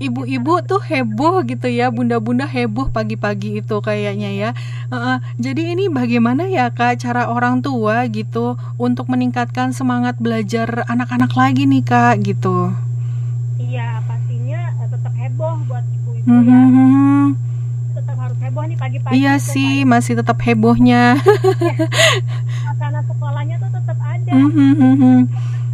ibu-ibu 0.00 0.58
tuh 0.62 0.82
heboh 0.82 1.42
gitu 1.46 1.70
ya. 1.70 1.90
Bunda-bunda 1.90 2.46
heboh 2.46 2.90
pagi-pagi 2.90 3.62
itu 3.62 3.76
kayaknya 3.78 4.30
ya. 4.34 4.50
Eh, 4.88 4.96
eh, 4.96 5.18
jadi 5.38 5.74
ini 5.74 5.86
bagaimana 5.86 6.50
ya 6.50 6.70
kak 6.70 6.98
cara 6.98 7.30
orang 7.30 7.62
tua 7.62 8.10
gitu 8.10 8.56
untuk 8.74 9.06
meningkatkan 9.06 9.70
semangat 9.70 10.18
belajar 10.18 10.82
anak-anak 10.86 11.30
lagi 11.34 11.62
nih 11.62 11.84
kak 11.84 12.26
gitu 12.26 12.74
Iya, 13.58 14.00
pastinya 14.08 14.72
eh, 14.80 14.88
tetap 14.88 15.12
heboh 15.12 15.60
ya. 16.30 16.60
mhm. 16.62 17.26
Tetap 17.94 18.16
harus 18.16 18.38
heboh 18.38 18.64
nih 18.64 18.76
pagi-pagi. 18.76 19.12
Iya 19.16 19.34
sih, 19.38 19.82
masih 19.82 20.12
tetap 20.16 20.38
hebohnya. 20.38 21.16
Suasana 22.62 23.00
sekolahnya 23.02 23.56
tuh 23.58 23.70
tetap 23.72 23.98
ada. 23.98 24.32
Mhm, 24.32 24.70
mhm. 24.76 25.16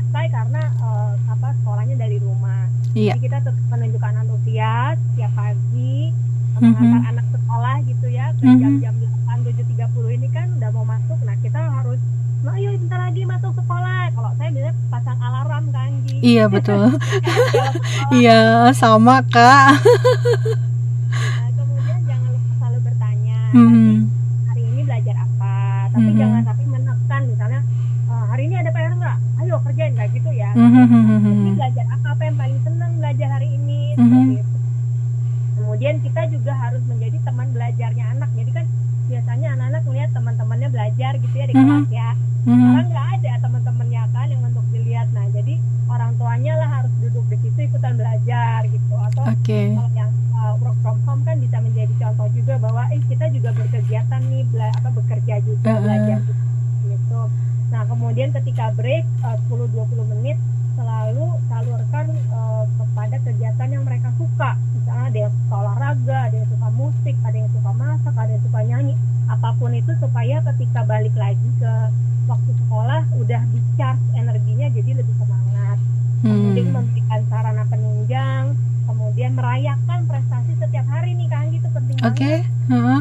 Baik 0.08 0.30
karena 0.30 0.62
eh, 0.62 1.12
apa 1.28 1.48
sekolahnya 1.58 1.96
dari 1.96 2.18
rumah. 2.18 2.64
Iya. 2.94 3.14
Jadi 3.14 3.24
kita 3.24 3.38
tetap 3.42 3.64
menunjukkan 3.68 4.12
antusias 4.16 4.96
tiap 5.14 5.32
pagi 5.34 6.14
Mhm. 6.54 6.70
mengantar 6.70 7.02
anak 7.10 7.26
sekolah 7.28 7.76
gitu 7.82 8.06
ya 8.08 8.26
ke 8.32 8.46
Mhm. 8.46 8.58
jam-jam 8.62 8.94
8 8.94 9.38
7.30 9.42 10.14
ini 10.14 10.28
kan 10.30 10.46
udah 10.54 10.70
mau 10.70 10.86
masuk. 10.86 11.18
Nah, 11.20 11.34
kita 11.42 11.58
harus 11.60 11.98
Nah, 12.44 12.52
ayo 12.54 12.76
bentar 12.76 13.00
lagi 13.00 13.22
masuk 13.24 13.52
sekolah. 13.54 14.12
Kalau 14.12 14.30
saya 14.36 14.48
biasanya 14.52 14.74
pasang 14.86 15.18
alarm 15.18 15.64
kan. 15.70 15.90
Iya 16.14 16.44
betul. 16.46 16.80
Iya 18.14 18.38
sama 18.72 19.24
kak. 19.24 19.80
nah, 19.80 21.48
kemudian 21.56 22.00
jangan 22.04 22.28
lupa 22.30 22.52
selalu 22.54 22.78
bertanya. 22.84 23.38
Nanti 23.50 23.92
hari 24.46 24.62
ini 24.66 24.80
belajar 24.84 25.16
apa 25.18 25.54
tapi 25.88 26.10
Mhm. 26.10 26.18
jangan 26.18 26.40
sampai 26.44 26.66
menekan 26.68 27.22
misalnya 27.24 27.60
"Eh, 28.04 28.24
hari 28.28 28.42
ini 28.44 28.54
ada 28.56 28.70
PR 28.70 28.92
nggak 28.94 29.16
ayo 29.40 29.54
kerjain 29.60 29.92
kayak 29.94 30.10
gitu 30.12 30.30
ya 30.32 30.50
Mhm, 30.52 30.84
mhm, 30.84 31.00
ini 31.08 31.50
mhm. 31.50 31.56
belajar 31.56 31.84
apa 31.88 32.06
apa 32.10 32.22
yang 32.24 32.36
paling 32.36 32.58
seneng 32.60 32.92
belajar 32.94 33.28
hari 33.30 33.48
ini 33.52 33.80
itu. 33.94 34.42
kemudian 35.54 35.96
kita 35.98 36.22
juga 36.28 36.52
harus 36.54 36.82
menjadi 36.84 37.18
teman 37.20 37.48
belajarnya 37.50 38.04
anak 38.10 38.30
jadi 38.32 38.50
kan 38.52 38.66
biasanya 39.04 39.48
anak-anak 39.52 39.82
melihat 39.84 40.10
teman-temannya 40.12 40.68
belajar 40.68 41.12
gitu 41.16 41.34
ya 41.34 41.44
di 41.44 41.54
Mhm. 41.54 41.62
kelas 41.62 41.88
ya 41.90 42.08
Mhm. 42.42 42.52
sekarang 42.54 42.88
nggak 42.88 43.08
ada 43.14 43.32
teman-temannya 43.40 44.02
kan 44.10 44.26
yang 44.28 44.42
untuk 44.42 44.64
dilihat 44.70 45.08
nah 45.10 45.26
jadi 45.28 45.54
orang 45.86 46.12
tuanya 46.14 46.52
lah 46.54 46.68
harus 46.72 46.92
duduk 46.98 47.24
di 47.26 47.36
situ 47.38 47.58
ikutan 47.62 47.94
belajar 47.94 48.58
gitu 48.66 48.94
atau 48.94 49.22
Oke. 49.26 49.60
kalau 49.70 49.90
yang 49.94 50.10
uh, 50.34 50.54
work 50.58 50.76
from 50.80 50.98
home 51.02 51.22
kan 51.22 51.36
bisa 51.38 51.56
menjadi 51.58 51.92
contoh 51.98 52.28
juga 52.30 52.54
bahwa 52.58 52.82
eh 52.88 53.00
kita 53.02 53.26
juga 53.28 53.50
berkegiatan 53.52 54.20
nih 54.22 54.42
bela- 54.46 54.74
apa 54.74 54.88
bekerja 54.90 55.34
juga 55.40 55.68
Uh-uh. 55.70 55.80
belajar 55.80 56.18
gitu. 56.84 57.20
Nah 57.66 57.82
kemudian 57.84 58.28
ketika 58.32 58.70
break 58.72 59.04
uh, 59.20 59.36
10-20 59.46 59.72
menit 60.10 60.38
selalu 60.74 61.26
salurkan 61.46 62.06
uh, 62.30 62.64
kepada 62.74 63.16
kegiatan 63.20 63.68
yang 63.70 63.84
mereka 63.84 64.10
suka. 64.14 64.50
Misalnya 64.74 65.04
ada 65.06 65.18
yang 65.20 65.32
suka 65.32 65.54
olahraga, 65.56 66.18
ada 66.24 66.36
yang 66.36 66.50
suka 66.50 66.68
musik, 66.72 67.14
ada 67.22 67.36
yang 67.36 67.50
suka 67.50 67.70
masak, 67.72 68.14
ada 68.14 68.30
yang 68.30 68.42
suka 68.42 68.60
nyanyi. 68.60 68.94
Apa 69.26 69.48
pun 69.54 69.70
itu 69.72 69.92
supaya 69.96 70.36
ketika 70.44 70.80
balik 70.82 71.14
lagi 71.14 71.48
ke 71.56 71.72
waktu 72.24 72.50
sekolah 72.58 73.02
udah 73.14 73.40
di 73.46 73.60
charge 73.74 74.00
energinya 74.14 74.66
jadi 74.70 74.90
lebih 74.96 75.14
semangat 75.14 75.76
kemudian 76.18 76.64
Hmm. 76.64 76.74
memberikan 76.74 77.20
sarana 77.28 77.64
penunjang, 77.68 78.44
kemudian 78.82 79.32
merayakan 79.34 80.00
prestasi 80.04 80.56
setiap 80.56 80.86
hari 80.88 81.12
nih 81.12 81.28
Kang 81.28 81.52
itu 81.52 81.68
penting 81.68 81.96
Oke. 82.00 82.32
banget. 82.40 82.42
Heeh. 82.66 83.00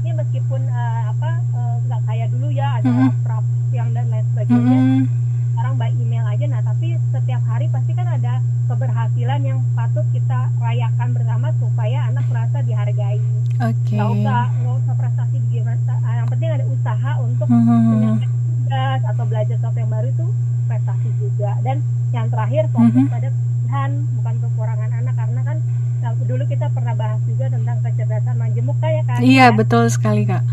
Ini 0.00 0.10
meskipun 0.14 0.60
eh, 0.64 1.02
apa 1.04 1.30
eh, 1.50 1.74
nggak 1.82 2.00
kayak 2.04 2.28
dulu 2.30 2.48
ya 2.48 2.78
ada 2.78 2.86
Mhm. 2.88 3.10
rapat 3.20 3.44
yang 3.70 3.88
dan 3.90 4.06
lain 4.08 4.24
sebagainya. 4.28 4.78
Mhm. 4.78 5.02
Sekarang 5.50 5.74
by 5.76 5.90
email 5.92 6.24
aja. 6.24 6.44
Nah 6.46 6.62
tapi 6.62 6.86
setiap 7.10 7.42
hari 7.44 7.66
pasti 7.68 7.90
kan 7.90 8.06
ada 8.08 8.34
keberhasilan 8.70 9.40
yang 9.42 9.58
patut 9.74 10.06
kita 10.08 10.40
rayakan 10.56 11.08
bersama 11.10 11.50
supaya 11.56 12.06
anak 12.06 12.22
merasa 12.24 12.58
dihargai. 12.60 13.18
Oke. 13.60 13.92
Nggak 13.92 14.08
usah 14.16 14.42
nggak 14.56 14.74
usah 14.78 14.94
prestasi 14.94 15.36
gimana. 15.44 15.74
ah, 16.00 16.14
Yang 16.16 16.28
penting 16.30 16.50
ada 16.52 16.66
usaha 16.68 17.10
untuk 17.18 17.48
Mhm. 17.50 17.82
menyelesaikan 17.90 18.30
tugas 18.46 19.00
atau 19.04 19.24
belajar 19.26 19.54
sesuatu 19.56 19.74
yang 19.76 19.90
baru 19.90 20.06
itu 20.08 20.26
prestasi 20.64 21.08
juga 21.18 21.50
dan 21.60 21.76
yang 22.10 22.26
terakhir 22.26 22.66
fokus 22.68 22.90
Mhm. 22.96 23.06
pada 23.08 23.28
kelebihan 23.28 23.90
bukan 24.16 24.34
kekurangan 24.40 24.90
anak 24.92 25.14
karena 25.16 25.40
kan 25.44 25.56
nah, 26.00 26.12
dulu 26.30 26.42
kita 26.46 26.70
pernah 26.70 26.94
bahas 26.94 27.18
juga 27.26 27.50
tentang 27.50 27.76
kecerdasan 27.82 28.34
majemuk 28.38 28.78
ya 28.78 29.02
kan 29.02 29.18
Iya 29.18 29.46
ya? 29.46 29.46
betul 29.50 29.84
sekali 29.90 30.22
kak. 30.22 30.46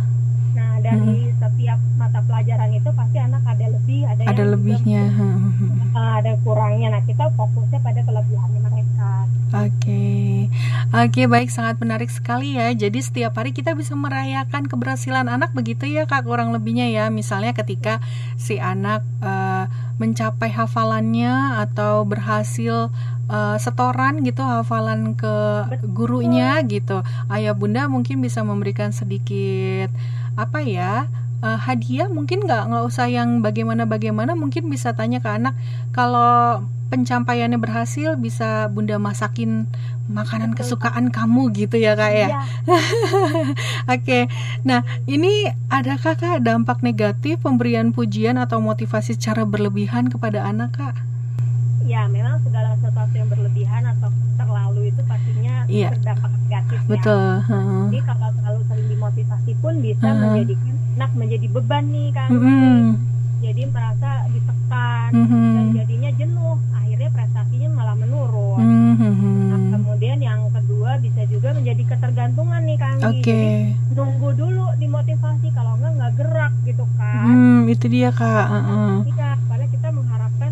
nah 0.51 0.81
dari 0.81 1.29
setiap 1.31 1.77
mata 1.95 2.19
pelajaran 2.19 2.69
itu 2.73 2.89
pasti 2.91 3.17
anak 3.17 3.43
ada 3.45 3.65
lebih 3.69 3.99
ada, 4.03 4.21
Ada 4.25 4.41
yang 4.41 4.51
lebihnya. 4.57 5.03
juga, 5.13 5.29
eh, 5.93 6.11
ada 6.17 6.31
kurangnya 6.41 6.87
nah 6.91 7.01
kita 7.05 7.29
fokusnya 7.31 7.79
pada 7.79 8.01
kelebihannya 8.01 8.59
mereka 8.59 9.09
Oke, 9.47 10.51
oke 10.91 11.21
baik 11.23 11.47
sangat 11.47 11.79
menarik 11.79 12.11
sekali 12.11 12.59
ya. 12.59 12.67
Jadi 12.75 12.99
setiap 12.99 13.31
hari 13.31 13.55
kita 13.55 13.71
bisa 13.73 13.95
merayakan 13.95 14.67
keberhasilan 14.67 15.31
anak 15.31 15.55
begitu 15.55 15.87
ya 15.87 16.03
kak 16.03 16.27
kurang 16.27 16.51
lebihnya 16.51 16.91
ya. 16.91 17.07
Misalnya 17.07 17.55
ketika 17.55 18.03
si 18.35 18.59
anak 18.59 19.07
eh, 19.23 19.65
mencapai 19.95 20.51
hafalannya 20.51 21.63
atau 21.63 22.03
berhasil 22.03 22.91
uh, 23.31 23.55
setoran 23.59 24.23
gitu 24.23 24.41
hafalan 24.43 25.15
ke 25.15 25.35
gurunya 25.87 26.59
gitu 26.65 27.03
ayah 27.31 27.53
bunda 27.53 27.87
mungkin 27.87 28.19
bisa 28.19 28.43
memberikan 28.43 28.91
sedikit 28.91 29.91
apa 30.35 30.63
ya 30.63 31.07
uh, 31.41 31.59
hadiah 31.59 32.09
mungkin 32.09 32.43
nggak 32.43 32.63
nggak 32.71 32.83
usah 32.87 33.07
yang 33.09 33.43
bagaimana 33.45 33.85
bagaimana 33.85 34.33
mungkin 34.33 34.69
bisa 34.71 34.93
tanya 34.93 35.21
ke 35.21 35.29
anak 35.29 35.53
kalau 35.93 36.65
pencapaiannya 36.87 37.59
berhasil 37.59 38.15
bisa 38.15 38.71
bunda 38.71 38.95
masakin 38.95 39.67
makanan 40.07 40.55
kesukaan 40.55 41.11
kamu 41.11 41.51
gitu 41.51 41.75
ya 41.75 41.99
kak 41.99 42.11
ya. 42.15 42.27
Iya. 42.31 42.39
Oke, 43.93 44.31
nah 44.63 44.87
ini 45.03 45.51
adakah 45.67 46.15
kak 46.15 46.39
dampak 46.47 46.79
negatif 46.79 47.43
pemberian 47.43 47.91
pujian 47.91 48.39
atau 48.39 48.63
motivasi 48.63 49.19
secara 49.19 49.43
berlebihan 49.43 50.07
kepada 50.07 50.47
anak 50.47 50.79
kak? 50.79 50.95
Ya 51.87 52.03
memang 52.11 52.43
segala 52.43 52.75
sesuatu 52.83 53.13
yang 53.15 53.31
berlebihan 53.31 53.83
atau 53.87 54.11
terlalu 54.35 54.91
itu 54.91 55.01
pastinya 55.07 55.65
iya. 55.71 55.89
berdampak 55.95 56.31
negatif 56.45 56.79
ya. 56.83 56.89
Betul. 56.91 57.23
Uh-huh. 57.41 57.87
Jadi 57.87 57.99
kalau 58.03 58.29
terlalu 58.35 58.61
sering 58.67 58.87
dimotivasi 58.91 59.51
pun 59.63 59.73
bisa 59.79 60.07
uh-huh. 60.07 60.19
menjadikan 60.19 60.75
anak 60.97 61.11
menjadi 61.15 61.47
beban 61.47 61.83
nih 61.89 62.09
kan. 62.11 62.29
Uh-huh. 62.29 62.81
Jadi 63.39 63.61
merasa 63.71 64.09
ditekan 64.35 65.09
uh-huh. 65.15 65.51
dan 65.55 65.65
jadinya 65.71 66.11
jenuh 66.19 66.57
prestasinya 67.17 67.69
malah 67.73 67.95
menurun. 67.97 68.61
Mm 68.61 68.93
-hmm. 68.93 69.37
Nah, 69.49 69.59
kemudian 69.79 70.17
yang 70.19 70.41
kedua 70.51 70.99
bisa 70.99 71.23
juga 71.25 71.55
menjadi 71.55 71.83
ketergantungan 71.95 72.61
nih 72.61 72.77
kami. 72.77 73.01
Okay. 73.01 73.73
Jadi 73.81 73.95
nunggu 73.95 74.29
dulu 74.35 74.65
dimotivasi 74.77 75.47
kalau 75.55 75.73
enggak 75.79 75.91
nggak 75.97 76.13
gerak 76.19 76.53
gitu 76.67 76.85
kan. 76.99 77.23
Hmm, 77.25 77.59
itu 77.65 77.85
dia 77.89 78.09
kak. 78.11 78.47
Uh 78.47 78.57
-uh. 78.59 78.93
Iya, 79.07 79.29
karena 79.49 79.65
kita 79.71 79.87
mengharapkan 79.89 80.51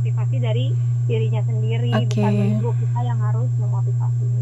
motivasi 0.00 0.36
dari 0.40 0.66
dirinya 1.04 1.44
sendiri, 1.44 1.92
okay. 1.92 2.24
bukan 2.24 2.32
menunggu 2.32 2.70
kita 2.80 3.00
yang 3.04 3.18
harus 3.20 3.50
memotivasinya. 3.60 4.40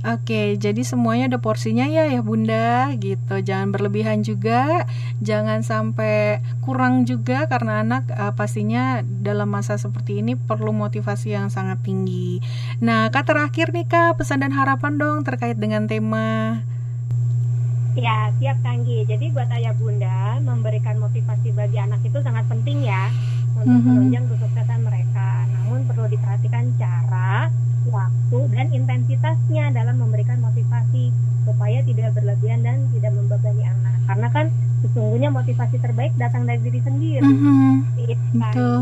Oke, 0.00 0.56
jadi 0.56 0.80
semuanya 0.80 1.28
ada 1.28 1.44
porsinya 1.44 1.84
ya 1.84 2.08
ya 2.08 2.24
Bunda 2.24 2.88
gitu. 2.96 3.36
Jangan 3.44 3.68
berlebihan 3.68 4.24
juga, 4.24 4.88
jangan 5.20 5.60
sampai 5.60 6.40
kurang 6.64 7.04
juga 7.04 7.44
karena 7.52 7.84
anak 7.84 8.08
uh, 8.16 8.32
pastinya 8.32 9.04
dalam 9.04 9.52
masa 9.52 9.76
seperti 9.76 10.24
ini 10.24 10.40
perlu 10.40 10.72
motivasi 10.72 11.36
yang 11.36 11.52
sangat 11.52 11.84
tinggi. 11.84 12.40
Nah, 12.80 13.12
kak 13.12 13.28
terakhir 13.28 13.76
nih 13.76 13.84
Kak, 13.92 14.16
pesan 14.16 14.40
dan 14.40 14.56
harapan 14.56 14.96
dong 14.96 15.20
terkait 15.20 15.60
dengan 15.60 15.84
tema 15.84 16.64
Ya, 17.92 18.32
siap 18.40 18.56
Kanggi. 18.64 19.04
Jadi 19.04 19.34
buat 19.34 19.50
ayah 19.52 19.76
bunda, 19.76 20.40
memberikan 20.40 20.96
motivasi 20.96 21.52
bagi 21.52 21.76
anak 21.76 22.00
itu 22.06 22.22
sangat 22.24 22.48
penting 22.48 22.88
ya 22.88 23.12
untuk 23.60 23.68
mm 23.68 23.80
-hmm. 23.80 23.92
menunjang 23.92 24.26
kesuksesan 24.32 24.80
mereka. 24.82 25.28
Namun 25.52 25.84
perlu 25.84 26.08
diperhatikan 26.08 26.64
cara, 26.80 27.52
waktu 27.88 28.38
dan 28.52 28.66
intensitasnya 28.72 29.72
dalam 29.72 29.96
memberikan 30.00 30.40
motivasi 30.40 31.12
supaya 31.44 31.80
tidak 31.82 32.12
berlebihan 32.12 32.60
dan 32.60 32.84
tidak 32.92 33.12
membebani 33.16 33.64
anak 33.64 33.96
karena 34.04 34.28
kan 34.28 34.46
sesungguhnya 34.84 35.30
motivasi 35.32 35.76
terbaik 35.80 36.12
datang 36.20 36.44
dari 36.44 36.60
diri 36.60 36.80
sendiri 36.84 37.24
mm 37.24 37.36
-hmm. 37.36 37.72
Betul. 38.36 38.80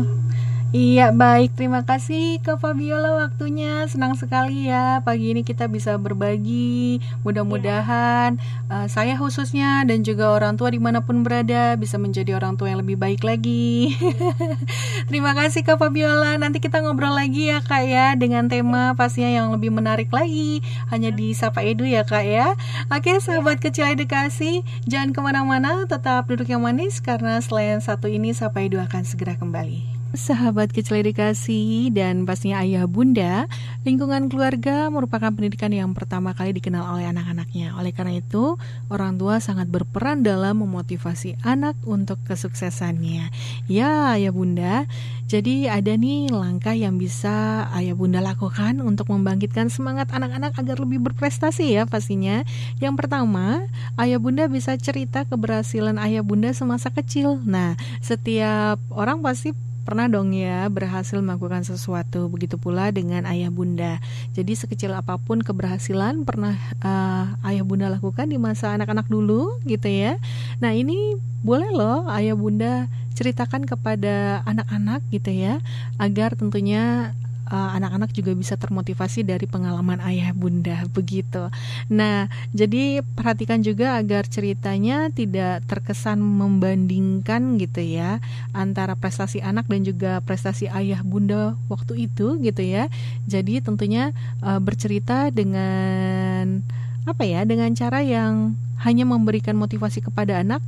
Iya 0.69 1.09
baik. 1.09 1.57
Terima 1.57 1.81
kasih 1.81 2.45
ke 2.45 2.53
Fabiola 2.61 3.17
waktunya. 3.25 3.89
Senang 3.89 4.13
sekali 4.13 4.69
ya 4.69 5.01
pagi 5.01 5.33
ini 5.33 5.41
kita 5.41 5.65
bisa 5.65 5.97
berbagi. 5.97 7.01
Mudah-mudahan 7.25 8.37
ya. 8.37 8.85
uh, 8.85 8.85
saya 8.85 9.17
khususnya 9.17 9.81
dan 9.89 10.05
juga 10.05 10.29
orang 10.29 10.61
tua 10.61 10.69
di 10.69 10.77
mana 10.77 11.01
pun 11.01 11.25
berada 11.25 11.73
bisa 11.73 11.97
menjadi 11.97 12.37
orang 12.37 12.53
tua 12.53 12.69
yang 12.69 12.85
lebih 12.85 13.01
baik 13.01 13.25
lagi. 13.25 13.97
Terima 15.09 15.33
kasih 15.33 15.65
ke 15.65 15.73
Fabiola. 15.73 16.37
Nanti 16.37 16.61
kita 16.61 16.85
ngobrol 16.85 17.17
lagi 17.17 17.49
ya 17.49 17.65
kak 17.65 17.89
ya 17.89 18.13
dengan 18.13 18.45
tema 18.45 18.93
pastinya 18.93 19.41
yang 19.41 19.49
lebih 19.49 19.73
menarik 19.73 20.13
lagi. 20.13 20.61
Hanya 20.93 21.09
di 21.09 21.33
Sapa 21.33 21.65
Edu 21.65 21.89
ya 21.89 22.05
kak 22.05 22.29
ya. 22.29 22.53
Oke 22.93 23.17
sahabat 23.17 23.57
ya. 23.57 23.73
kecil 23.73 23.85
edukasi 23.97 24.61
jangan 24.85 25.17
ke 25.17 25.19
mana-mana 25.25 25.89
tetap 25.89 26.29
duduk 26.29 26.45
yang 26.45 26.61
manis 26.61 27.01
karena 27.01 27.41
selain 27.41 27.81
satu 27.81 28.05
ini 28.05 28.37
Sapa 28.37 28.61
Edu 28.61 28.77
akan 28.77 29.01
segera 29.01 29.33
kembali 29.33 29.98
Sahabat 30.09 30.73
kecil 30.73 31.05
edukasi 31.05 31.93
dan 31.93 32.25
pastinya 32.25 32.65
ayah 32.65 32.89
bunda, 32.89 33.45
lingkungan 33.85 34.25
keluarga 34.25 34.89
merupakan 34.89 35.29
pendidikan 35.29 35.69
yang 35.69 35.93
pertama 35.93 36.33
kali 36.33 36.49
dikenal 36.49 36.97
oleh 36.97 37.05
anak-anaknya. 37.13 37.77
Oleh 37.77 37.93
karena 37.93 38.17
itu, 38.17 38.57
orang 38.89 39.21
tua 39.21 39.37
sangat 39.37 39.69
berperan 39.69 40.25
dalam 40.25 40.65
memotivasi 40.65 41.37
anak 41.45 41.77
untuk 41.85 42.17
kesuksesannya. 42.25 43.29
Ya, 43.69 44.17
ayah 44.17 44.33
bunda, 44.33 44.89
jadi 45.29 45.69
ada 45.77 45.93
nih 45.93 46.33
langkah 46.33 46.73
yang 46.73 46.97
bisa 46.97 47.69
ayah 47.77 47.93
bunda 47.93 48.17
lakukan 48.17 48.81
untuk 48.81 49.13
membangkitkan 49.13 49.69
semangat 49.69 50.09
anak-anak 50.09 50.57
agar 50.57 50.81
lebih 50.81 51.05
berprestasi 51.05 51.77
ya 51.77 51.85
pastinya. 51.85 52.41
Yang 52.81 53.05
pertama, 53.05 53.69
ayah 54.01 54.17
bunda 54.17 54.49
bisa 54.49 54.73
cerita 54.73 55.29
keberhasilan 55.29 56.01
ayah 56.01 56.25
bunda 56.25 56.49
semasa 56.49 56.89
kecil. 56.89 57.37
Nah, 57.45 57.77
setiap 58.01 58.81
orang 58.89 59.21
pasti 59.21 59.53
pernah 59.89 60.05
dong 60.05 60.37
ya 60.37 60.69
berhasil 60.69 61.17
melakukan 61.17 61.65
sesuatu 61.65 62.29
begitu 62.29 62.61
pula 62.61 62.93
dengan 62.93 63.25
ayah 63.25 63.49
bunda. 63.49 63.97
Jadi 64.37 64.53
sekecil 64.53 64.93
apa 64.93 65.17
pun 65.17 65.41
keberhasilan 65.41 66.29
pernah 66.29 66.53
uh, 66.85 67.33
ayah 67.49 67.65
bunda 67.65 67.89
lakukan 67.89 68.29
di 68.29 68.37
masa 68.37 68.77
anak-anak 68.77 69.09
dulu 69.09 69.57
gitu 69.65 69.89
ya. 69.89 70.21
Nah 70.61 70.77
ini 70.77 71.17
boleh 71.41 71.73
loh 71.73 72.05
ayah 72.13 72.37
bunda 72.37 72.85
ceritakan 73.17 73.65
kepada 73.65 74.45
anak-anak 74.45 75.01
gitu 75.09 75.33
ya 75.33 75.57
agar 75.97 76.37
tentunya 76.37 77.17
Eh, 77.49 77.69
anak-anak 77.81 78.13
uh, 78.13 78.15
juga 78.21 78.31
bisa 78.37 78.53
termotivasi 78.61 79.25
dari 79.25 79.49
pengalaman 79.49 79.97
ayah 80.05 80.37
bunda 80.37 80.85
begitu. 80.97 81.49
Nah, 81.89 82.29
jadi 82.53 83.01
perhatikan 83.17 83.65
juga 83.65 83.97
agar 83.97 84.29
ceritanya 84.29 85.09
tidak 85.09 85.65
terkesan 85.65 86.21
membandingkan 86.21 87.57
gitu 87.57 87.81
ya 87.81 88.21
antara 88.53 88.93
prestasi 88.93 89.41
anak 89.41 89.65
dan 89.65 89.81
juga 89.81 90.21
prestasi 90.21 90.69
ayah 90.69 91.01
bunda 91.01 91.57
waktu 91.73 92.05
itu 92.05 92.37
gitu 92.37 92.61
ya. 92.61 92.85
Jadi 93.25 93.65
tentunya 93.65 94.13
uh, 94.45 94.61
bercerita 94.61 95.33
dengan 95.33 96.61
apa 97.09 97.25
ya 97.25 97.49
dengan 97.49 97.73
cara 97.73 98.05
yang 98.05 98.53
hanya 98.85 99.09
memberikan 99.09 99.57
motivasi 99.57 100.05
kepada 100.05 100.45
anak 100.45 100.61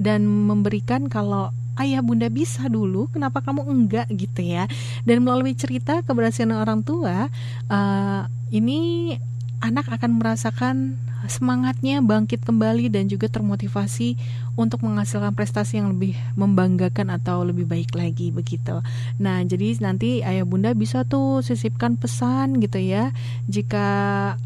dan 0.00 0.24
memberikan 0.24 1.12
kalau 1.12 1.52
ayah 1.80 2.04
bunda 2.04 2.28
bisa 2.28 2.68
dulu 2.68 3.08
kenapa 3.08 3.40
kamu 3.40 3.64
enggak 3.64 4.06
gitu 4.12 4.44
ya 4.44 4.68
dan 5.08 5.24
melalui 5.24 5.56
cerita 5.56 6.04
keberhasilan 6.04 6.56
orang 6.56 6.84
tua 6.84 7.32
uh, 7.72 8.22
ini 8.52 9.14
anak 9.62 9.86
akan 9.88 10.18
merasakan 10.18 10.98
semangatnya 11.30 12.02
bangkit 12.02 12.42
kembali 12.42 12.90
dan 12.90 13.06
juga 13.06 13.30
termotivasi 13.30 14.18
untuk 14.58 14.82
menghasilkan 14.82 15.32
prestasi 15.32 15.78
yang 15.78 15.94
lebih 15.94 16.18
membanggakan 16.34 17.14
atau 17.14 17.46
lebih 17.46 17.64
baik 17.64 17.94
lagi 17.94 18.34
begitu. 18.34 18.82
Nah, 19.22 19.40
jadi 19.46 19.78
nanti 19.80 20.20
ayah 20.26 20.42
bunda 20.42 20.74
bisa 20.74 21.06
tuh 21.06 21.40
sisipkan 21.40 21.94
pesan 21.94 22.58
gitu 22.58 22.82
ya. 22.82 23.14
Jika 23.46 23.86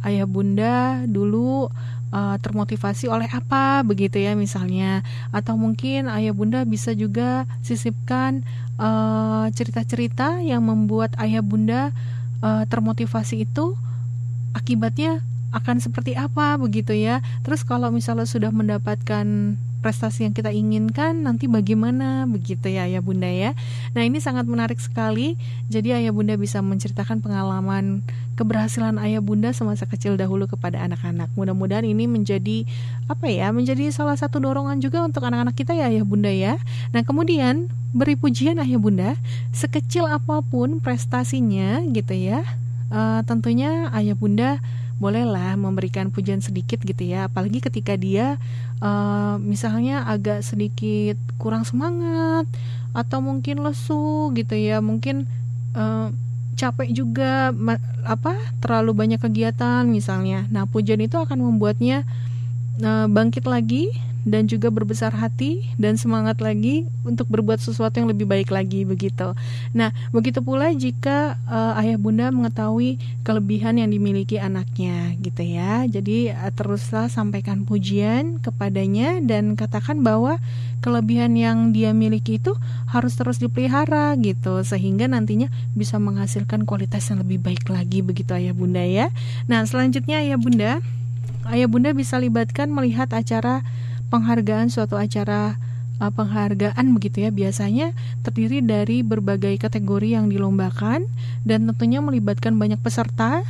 ayah 0.05 0.29
bunda 0.29 1.03
dulu 1.09 1.73
uh, 2.13 2.37
termotivasi 2.39 3.11
oleh 3.11 3.27
apa 3.31 3.83
begitu 3.83 4.19
ya 4.21 4.35
misalnya. 4.39 5.03
Atau 5.35 5.59
mungkin 5.59 6.11
ayah 6.11 6.35
bunda 6.35 6.63
bisa 6.67 6.93
juga 6.93 7.45
sisipkan 7.63 8.43
eh, 8.77 9.45
cerita-cerita 9.55 10.41
uh, 10.41 10.45
yang 10.45 10.63
membuat 10.67 11.17
ayah 11.23 11.41
bunda 11.41 11.91
uh, 12.43 12.65
termotivasi 12.69 13.49
itu 13.49 13.75
akibatnya 14.57 15.21
akan 15.57 15.81
seperti 15.81 16.13
apa 16.13 16.61
begitu 16.61 16.93
ya. 16.93 17.25
Terus 17.41 17.65
kalau 17.65 17.89
misalnya 17.89 18.29
sudah 18.29 18.53
mendapatkan 18.53 19.57
prestasi 19.81 20.27
yang 20.27 20.35
kita 20.35 20.51
inginkan 20.53 21.25
nanti 21.25 21.49
bagaimana? 21.49 22.29
Begitu 22.29 22.69
ya 22.69 22.85
ayah 22.85 23.01
bunda 23.01 23.31
ya. 23.31 23.57
Nah 23.97 24.05
ini 24.05 24.21
sangat 24.21 24.45
menarik 24.45 24.77
sekali. 24.77 25.41
Jadi 25.73 25.97
ayah 25.97 26.13
bunda 26.13 26.37
bisa 26.37 26.61
menceritakan 26.61 27.25
pengalaman 27.25 28.05
keberhasilan 28.37 29.01
ayah 29.01 29.25
bunda 29.25 29.55
semasa 29.57 29.89
kecil 29.89 30.21
dahulu 30.21 30.45
kepada 30.45 30.83
anak-anak. 30.85 31.33
Mudah-mudahan 31.39 31.89
ini 31.89 32.05
menjadi 32.05 32.69
apa 33.09 33.31
ya 33.31 33.49
menjadi 33.55 33.89
salah 33.89 34.19
satu 34.19 34.43
dorongan 34.43 34.85
juga 34.85 35.01
untuk 35.01 35.25
anak-anak 35.25 35.57
kita 35.57 35.73
ya 35.73 35.89
ayah 35.89 36.05
bunda 36.05 36.29
ya. 36.29 36.61
Nah 36.93 37.01
kemudian 37.01 37.73
beri 37.97 38.19
pujian 38.19 38.61
ayah 38.61 38.77
bunda. 38.77 39.17
Sekecil 39.57 40.05
apa 40.05 40.45
pun 40.45 40.85
prestasinya 40.85 41.81
gitu 41.89 42.13
ya 42.13 42.45
uh, 42.91 43.21
tentunya 43.27 43.91
ayah 43.95 44.17
bunda 44.19 44.63
bolehlah 44.97 45.55
memberikan 45.61 46.09
pujian 46.09 46.41
sedikit 46.41 46.81
gitu 46.81 47.05
ya. 47.05 47.29
Apalagi 47.29 47.61
ketika 47.61 47.95
dia 47.97 48.41
uh, 48.81 49.37
misalnya 49.37 50.09
agak 50.09 50.41
sedikit 50.41 51.21
kurang 51.37 51.69
semangat 51.69 52.49
atau 52.97 53.21
mungkin 53.21 53.61
lesu 53.61 54.33
gitu 54.33 54.57
ya. 54.57 54.81
Mungkin 54.81 55.29
uh, 55.77 56.09
capek 56.57 56.89
juga 56.97 57.53
apa 58.09 58.35
terlalu 58.65 58.97
banyak 58.97 59.21
kegiatan 59.21 59.85
misalnya. 59.85 60.49
Nah 60.49 60.65
pujian 60.65 61.01
itu 61.05 61.21
akan 61.21 61.45
membuatnya 61.45 62.09
uh, 62.81 63.05
bangkit 63.07 63.45
lagi 63.45 63.93
dan 64.27 64.51
juga 64.51 64.75
berbesar 64.75 65.15
hati 65.15 65.71
dan 65.79 65.95
semangat 65.95 66.43
lagi 66.43 66.91
untuk 67.07 67.31
berbuat 67.31 67.63
sesuatu 67.63 68.03
yang 68.03 68.11
lebih 68.11 68.27
baik 68.27 68.51
lagi 68.51 68.83
begitu. 68.83 69.39
Nah, 69.71 69.95
begitu 70.11 70.43
pula 70.43 70.75
jika 70.75 71.39
uh, 71.47 71.79
ayah 71.79 71.95
bunda 71.95 72.35
mengetahui 72.35 72.99
kelebihan 73.23 73.79
yang 73.79 73.89
dimiliki 73.95 74.43
anaknya 74.43 75.15
gitu 75.23 75.47
ya. 75.47 75.87
Jadi 75.87 76.35
uh, 76.35 76.51
teruslah 76.51 77.07
sampaikan 77.07 77.63
pujian 77.63 78.43
kepadanya 78.43 79.23
dan 79.23 79.55
katakan 79.55 80.03
bahwa 80.03 80.43
kelebihan 80.83 81.39
yang 81.39 81.71
dia 81.71 81.95
miliki 81.95 82.43
itu 82.43 82.59
harus 82.91 83.15
terus 83.15 83.39
dipelihara 83.39 84.19
gitu 84.19 84.61
sehingga 84.67 85.07
nantinya 85.07 85.49
bisa 85.73 86.03
menghasilkan 86.03 86.67
kualitas 86.67 87.07
yang 87.09 87.23
lebih 87.23 87.39
baik 87.39 87.71
lagi 87.71 88.03
begitu 88.03 88.35
ayah 88.35 88.53
bunda 88.53 88.83
ya. 88.83 89.15
Nah, 89.47 89.63
selanjutnya 89.63 90.19
ayah 90.19 90.37
bunda 90.37 90.83
ayah 91.47 91.71
bunda 91.71 91.95
bisa 91.95 92.19
libatkan 92.19 92.67
melihat 92.75 93.07
acara 93.15 93.63
penghargaan 94.09 94.71
suatu 94.71 94.95
acara 94.95 95.59
uh, 96.01 96.13
penghargaan 96.13 96.87
begitu 96.97 97.27
ya 97.27 97.31
biasanya 97.33 97.93
terdiri 98.23 98.61
dari 98.63 99.01
berbagai 99.01 99.57
kategori 99.61 100.17
yang 100.17 100.29
dilombakan 100.29 101.09
dan 101.45 101.69
tentunya 101.71 102.01
melibatkan 102.05 102.57
banyak 102.57 102.81
peserta 102.81 103.43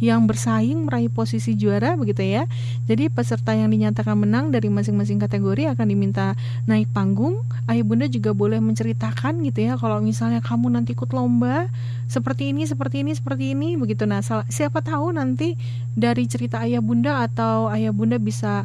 yang 0.00 0.24
bersaing 0.24 0.88
meraih 0.88 1.12
posisi 1.12 1.52
juara 1.54 1.92
begitu 1.92 2.24
ya. 2.24 2.48
Jadi 2.88 3.12
peserta 3.12 3.52
yang 3.52 3.68
dinyatakan 3.68 4.16
menang 4.16 4.48
dari 4.48 4.72
masing-masing 4.72 5.20
kategori 5.20 5.76
akan 5.76 5.86
diminta 5.86 6.34
naik 6.64 6.88
panggung. 6.90 7.44
Ayah 7.68 7.84
bunda 7.84 8.08
juga 8.08 8.32
boleh 8.32 8.58
menceritakan 8.64 9.44
gitu 9.44 9.60
ya 9.68 9.76
kalau 9.76 10.00
misalnya 10.00 10.40
kamu 10.40 10.72
nanti 10.72 10.96
ikut 10.96 11.12
lomba 11.12 11.68
seperti 12.08 12.50
ini, 12.50 12.64
seperti 12.64 13.04
ini, 13.04 13.12
seperti 13.12 13.52
ini 13.52 13.76
begitu. 13.76 14.08
Nah, 14.08 14.24
siapa 14.24 14.80
tahu 14.80 15.14
nanti 15.14 15.60
dari 15.92 16.24
cerita 16.24 16.64
ayah 16.64 16.80
bunda 16.80 17.20
atau 17.28 17.68
ayah 17.68 17.92
bunda 17.92 18.16
bisa 18.16 18.64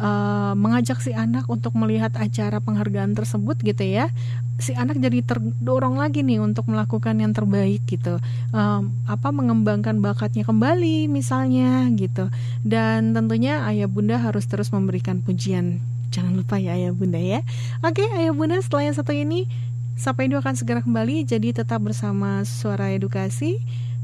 uh, 0.00 0.52
mengajak 0.56 1.00
si 1.00 1.12
anak 1.12 1.48
untuk 1.48 1.76
melihat 1.76 2.12
acara 2.16 2.60
penghargaan 2.60 3.12
tersebut 3.16 3.56
gitu 3.60 3.84
ya. 3.84 4.12
Si 4.56 4.72
anak 4.72 4.96
jadi 4.96 5.20
terdorong 5.20 6.00
lagi 6.00 6.24
nih 6.24 6.40
untuk 6.40 6.68
melakukan 6.72 7.20
yang 7.20 7.36
terbaik 7.36 7.84
gitu. 7.84 8.16
Um, 8.56 8.96
apa 9.04 9.28
mengembangkan 9.28 10.00
bakatnya 10.00 10.48
kembali 10.48 11.08
misalnya 11.12 11.84
gitu. 11.96 12.32
Dan 12.64 13.12
tentunya 13.12 13.64
ayah 13.68 13.88
bunda 13.88 14.16
harus 14.16 14.48
terus 14.48 14.72
memberikan 14.72 15.20
pujian. 15.20 15.80
Jangan 16.08 16.32
lupa 16.38 16.56
ya 16.56 16.76
ayah 16.76 16.96
bunda 16.96 17.20
ya. 17.20 17.44
Oke 17.84 18.08
ayah 18.16 18.32
bunda 18.32 18.56
setelah 18.62 18.88
yang 18.88 18.96
satu 18.96 19.12
ini 19.12 19.44
Sampai 19.96 20.28
itu 20.28 20.36
akan 20.36 20.52
segera 20.52 20.84
kembali. 20.84 21.24
Jadi 21.24 21.56
tetap 21.56 21.80
bersama 21.80 22.44
Suara 22.44 22.92
Edukasi 22.92 23.56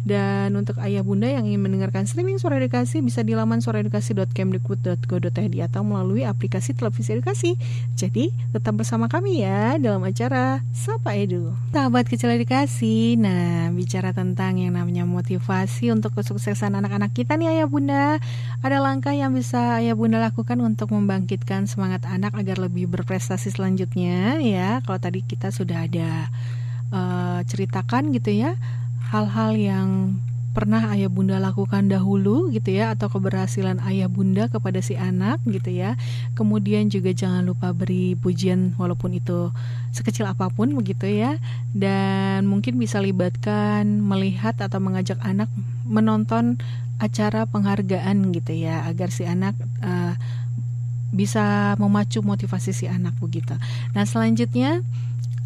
dan 0.02 0.50
untuk 0.58 0.82
ayah 0.82 1.06
bunda 1.06 1.30
yang 1.30 1.46
ingin 1.46 1.62
mendengarkan 1.62 2.10
streaming 2.10 2.42
suara 2.42 2.58
edukasi 2.58 2.98
bisa 2.98 3.22
di 3.22 3.38
laman 3.38 3.62
suaraedukasi.kemdikbud.go.id 3.62 5.54
atau 5.62 5.82
melalui 5.86 6.26
aplikasi 6.26 6.74
televisi 6.74 7.14
edukasi. 7.14 7.54
Jadi 7.94 8.34
tetap 8.50 8.74
bersama 8.74 9.06
kami 9.06 9.46
ya 9.46 9.78
dalam 9.78 10.02
acara 10.02 10.66
Sapa 10.74 11.14
Edu. 11.14 11.54
Sahabat 11.70 12.10
kecil 12.10 12.34
edukasi, 12.34 13.14
nah 13.14 13.70
bicara 13.70 14.10
tentang 14.10 14.58
yang 14.58 14.74
namanya 14.74 15.06
motivasi 15.06 15.94
untuk 15.94 16.18
kesuksesan 16.18 16.74
anak-anak 16.74 17.14
kita 17.14 17.38
nih 17.38 17.62
ayah 17.62 17.68
bunda. 17.70 18.18
Ada 18.66 18.82
langkah 18.82 19.14
yang 19.14 19.30
bisa 19.30 19.78
ayah 19.78 19.94
bunda 19.94 20.18
lakukan 20.18 20.58
untuk 20.58 20.90
membangkitkan 20.90 21.70
semangat 21.70 22.02
anak 22.10 22.34
agar 22.34 22.58
lebih 22.58 22.90
berprestasi 22.90 23.54
selanjutnya 23.54 24.42
ya. 24.42 24.82
Kalau 24.82 24.98
tadi 24.98 25.22
kita 25.22 25.54
sudah 25.54 25.86
ada 25.86 26.26
uh, 26.90 27.38
ceritakan 27.46 28.10
gitu 28.10 28.34
ya 28.34 28.58
hal-hal 29.12 29.52
yang 29.60 29.88
pernah 30.52 30.92
ayah 30.92 31.08
bunda 31.08 31.40
lakukan 31.40 31.88
dahulu 31.88 32.52
gitu 32.52 32.76
ya 32.76 32.92
atau 32.92 33.08
keberhasilan 33.08 33.80
ayah 33.88 34.08
bunda 34.08 34.52
kepada 34.52 34.80
si 34.84 34.96
anak 34.96 35.40
gitu 35.48 35.72
ya. 35.72 35.96
Kemudian 36.36 36.92
juga 36.92 37.12
jangan 37.12 37.44
lupa 37.44 37.72
beri 37.72 38.16
pujian 38.16 38.76
walaupun 38.76 39.16
itu 39.16 39.52
sekecil 39.96 40.28
apa 40.28 40.48
pun 40.52 40.72
begitu 40.76 41.08
ya. 41.08 41.40
Dan 41.72 42.48
mungkin 42.48 42.76
bisa 42.76 43.00
libatkan 43.00 43.84
melihat 44.00 44.56
atau 44.60 44.80
mengajak 44.80 45.20
anak 45.24 45.48
menonton 45.88 46.60
acara 47.00 47.48
penghargaan 47.48 48.32
gitu 48.32 48.52
ya 48.52 48.86
agar 48.86 49.10
si 49.10 49.28
anak 49.28 49.56
uh, 49.84 50.14
bisa 51.12 51.76
memacu 51.76 52.24
motivasi 52.24 52.72
si 52.72 52.86
anak 52.88 53.16
begitu. 53.20 53.56
Nah 53.96 54.04
selanjutnya 54.04 54.84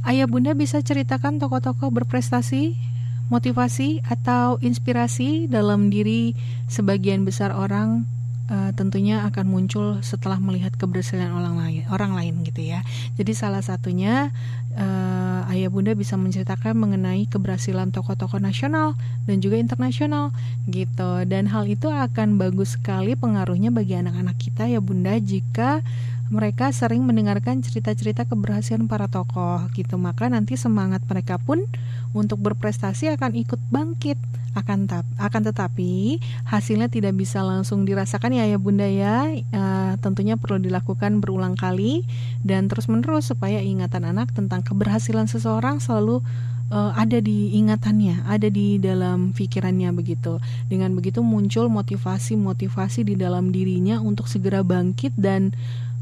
ayah 0.06 0.26
bunda 0.30 0.54
bisa 0.54 0.82
ceritakan 0.82 1.38
tokoh-tokoh 1.42 1.90
berprestasi 1.94 2.95
motivasi 3.26 4.06
atau 4.06 4.58
inspirasi 4.62 5.50
dalam 5.50 5.90
diri 5.90 6.32
sebagian 6.70 7.26
besar 7.26 7.50
orang 7.50 8.06
uh, 8.50 8.70
tentunya 8.74 9.26
akan 9.26 9.46
muncul 9.46 9.98
setelah 10.02 10.38
melihat 10.38 10.74
keberhasilan 10.78 11.30
orang 11.34 11.58
lain 11.58 11.82
orang 11.90 12.14
lain 12.14 12.34
gitu 12.46 12.62
ya. 12.62 12.82
Jadi 13.18 13.32
salah 13.34 13.62
satunya 13.62 14.30
uh, 14.78 15.50
ayah 15.50 15.70
bunda 15.70 15.94
bisa 15.94 16.14
menceritakan 16.14 16.78
mengenai 16.78 17.26
keberhasilan 17.26 17.90
tokoh-tokoh 17.90 18.38
nasional 18.38 18.94
dan 19.26 19.42
juga 19.42 19.58
internasional 19.58 20.30
gitu. 20.70 21.26
Dan 21.26 21.50
hal 21.50 21.66
itu 21.66 21.90
akan 21.90 22.38
bagus 22.38 22.78
sekali 22.78 23.18
pengaruhnya 23.18 23.74
bagi 23.74 23.98
anak-anak 23.98 24.36
kita 24.38 24.70
ya 24.70 24.78
bunda 24.78 25.18
jika 25.18 25.82
mereka 26.26 26.74
sering 26.74 27.06
mendengarkan 27.06 27.62
cerita-cerita 27.62 28.26
keberhasilan 28.26 28.90
para 28.90 29.06
tokoh 29.06 29.62
gitu. 29.74 29.94
Maka 29.94 30.26
nanti 30.26 30.58
semangat 30.58 31.02
mereka 31.06 31.38
pun 31.38 31.62
untuk 32.10 32.42
berprestasi 32.42 33.12
akan 33.14 33.36
ikut 33.38 33.60
bangkit. 33.70 34.18
Akan 34.56 34.88
tap, 34.88 35.04
akan 35.20 35.52
tetapi 35.52 36.16
hasilnya 36.48 36.88
tidak 36.88 37.12
bisa 37.12 37.44
langsung 37.44 37.84
dirasakan 37.84 38.40
ya 38.40 38.48
ya 38.48 38.56
bunda 38.56 38.88
ya. 38.88 39.28
E, 39.28 39.62
tentunya 40.00 40.40
perlu 40.40 40.56
dilakukan 40.56 41.20
berulang 41.20 41.60
kali 41.60 42.08
dan 42.40 42.64
terus 42.64 42.88
menerus 42.88 43.28
supaya 43.28 43.60
ingatan 43.60 44.08
anak 44.08 44.32
tentang 44.32 44.64
keberhasilan 44.64 45.28
seseorang 45.28 45.76
selalu 45.76 46.24
e, 46.72 46.78
ada 46.96 47.20
di 47.20 47.52
ingatannya 47.52 48.24
ada 48.24 48.48
di 48.48 48.80
dalam 48.80 49.36
pikirannya 49.36 49.92
begitu. 49.92 50.40
Dengan 50.72 50.96
begitu 50.96 51.20
muncul 51.20 51.68
motivasi-motivasi 51.68 53.04
di 53.04 53.12
dalam 53.12 53.52
dirinya 53.52 54.00
untuk 54.00 54.24
segera 54.24 54.64
bangkit 54.64 55.12
dan 55.20 55.52